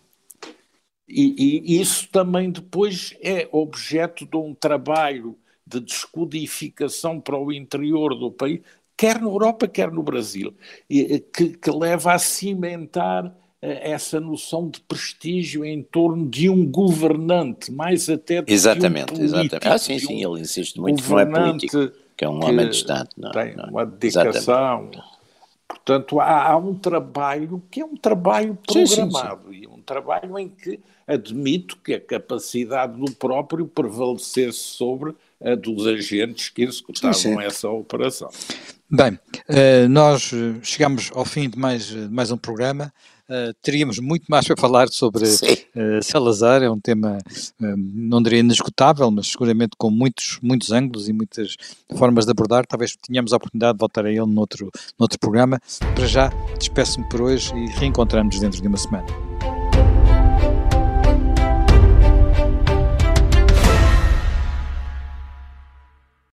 e, 1.09 1.63
e, 1.77 1.81
isso 1.81 2.09
também 2.11 2.51
depois 2.51 3.15
é 3.21 3.49
objeto 3.53 4.25
de 4.27 4.37
um 4.37 4.55
trabalho 4.55 5.37
de 5.67 5.81
descodificação 5.81 7.21
para 7.21 7.39
o 7.39 7.53
interior 7.53 8.15
do 8.15 8.31
país, 8.31 8.61
quer 8.97 9.21
na 9.21 9.27
Europa, 9.27 9.67
quer 9.67 9.91
no 9.91 10.03
Brasil, 10.03 10.55
que, 10.89 11.51
que 11.51 11.71
leva 11.71 12.13
a 12.13 12.19
cimentar 12.19 13.35
essa 13.61 14.21
noção 14.21 14.69
de 14.69 14.79
prestígio 14.81 15.65
em 15.65 15.83
torno 15.83 16.29
de 16.29 16.51
um 16.51 16.67
governante, 16.67 17.73
mais 17.73 18.11
até 18.11 18.43
do 18.43 18.53
exatamente, 18.53 19.07
que 19.07 19.13
um 19.15 19.17
político. 19.17 19.37
Exatamente, 19.37 19.69
Ah, 19.69 19.79
sim, 19.79 19.99
sim, 19.99 20.23
ele 20.23 20.41
insiste 20.41 20.79
muito 20.79 21.03
que 21.03 21.09
não 21.09 21.19
é 21.19 21.27
político, 21.27 21.93
que 22.15 22.25
é 22.25 22.29
um 22.29 22.45
homem 22.45 22.69
de 22.69 22.77
Estado. 22.77 23.09
Não, 23.17 23.31
tem 23.33 23.57
não, 23.57 23.65
uma 23.71 23.87
dedicação. 23.87 24.89
Exatamente. 24.93 25.15
Portanto, 25.67 26.21
há, 26.21 26.51
há, 26.51 26.57
um 26.57 26.75
trabalho 26.75 27.63
que 27.71 27.81
é 27.81 27.85
um 27.85 27.97
trabalho 27.97 28.57
programado 28.67 29.43
sim, 29.45 29.53
sim, 29.53 29.61
sim. 29.61 29.65
e 29.65 29.67
um 29.67 29.81
trabalho 29.81 30.39
em 30.39 30.49
que 30.49 30.79
admito 31.07 31.79
que 31.79 31.95
a 31.95 32.01
capacidade 32.01 32.99
do 32.99 33.11
próprio 33.13 33.67
prevalecesse 33.67 34.59
sobre 34.59 35.15
dos 35.61 35.87
agentes 35.87 36.49
que 36.49 36.63
executavam 36.63 37.41
essa 37.41 37.69
operação. 37.69 38.31
Bem, 38.91 39.19
eh, 39.49 39.89
nós 39.89 40.31
chegamos 40.63 41.11
ao 41.15 41.25
fim 41.25 41.49
de 41.49 41.59
mais, 41.59 41.87
de 41.87 42.09
mais 42.09 42.31
um 42.31 42.37
programa. 42.37 42.93
Teríamos 43.63 43.99
muito 43.99 44.27
mais 44.29 44.47
para 44.47 44.55
falar 44.55 44.89
sobre 44.89 45.25
uh, 45.25 46.03
Salazar, 46.03 46.63
é 46.63 46.71
um 46.71 46.79
tema, 46.79 47.19
não 47.59 48.23
diria 48.23 48.41
inesgotável, 48.41 49.11
mas 49.11 49.29
seguramente 49.29 49.71
com 49.79 49.91
muitos, 49.91 50.39
muitos 50.43 50.71
ângulos 50.71 51.09
e 51.09 51.13
muitas 51.15 51.57
formas 51.97 52.27
de 52.27 52.33
abordar. 52.33 52.67
Talvez 52.67 52.95
tenhamos 52.97 53.33
a 53.33 53.37
oportunidade 53.37 53.73
de 53.73 53.81
voltar 53.81 54.05
a 54.05 54.11
ele 54.11 54.27
noutro, 54.27 54.71
noutro 54.99 55.19
programa. 55.19 55.59
Para 55.95 56.07
já, 56.07 56.29
despeço-me 56.59 57.09
por 57.09 57.23
hoje 57.23 57.51
e 57.57 57.67
reencontramos 57.79 58.39
dentro 58.39 58.61
de 58.61 58.69
uma 58.69 58.77
semana. 58.77 59.24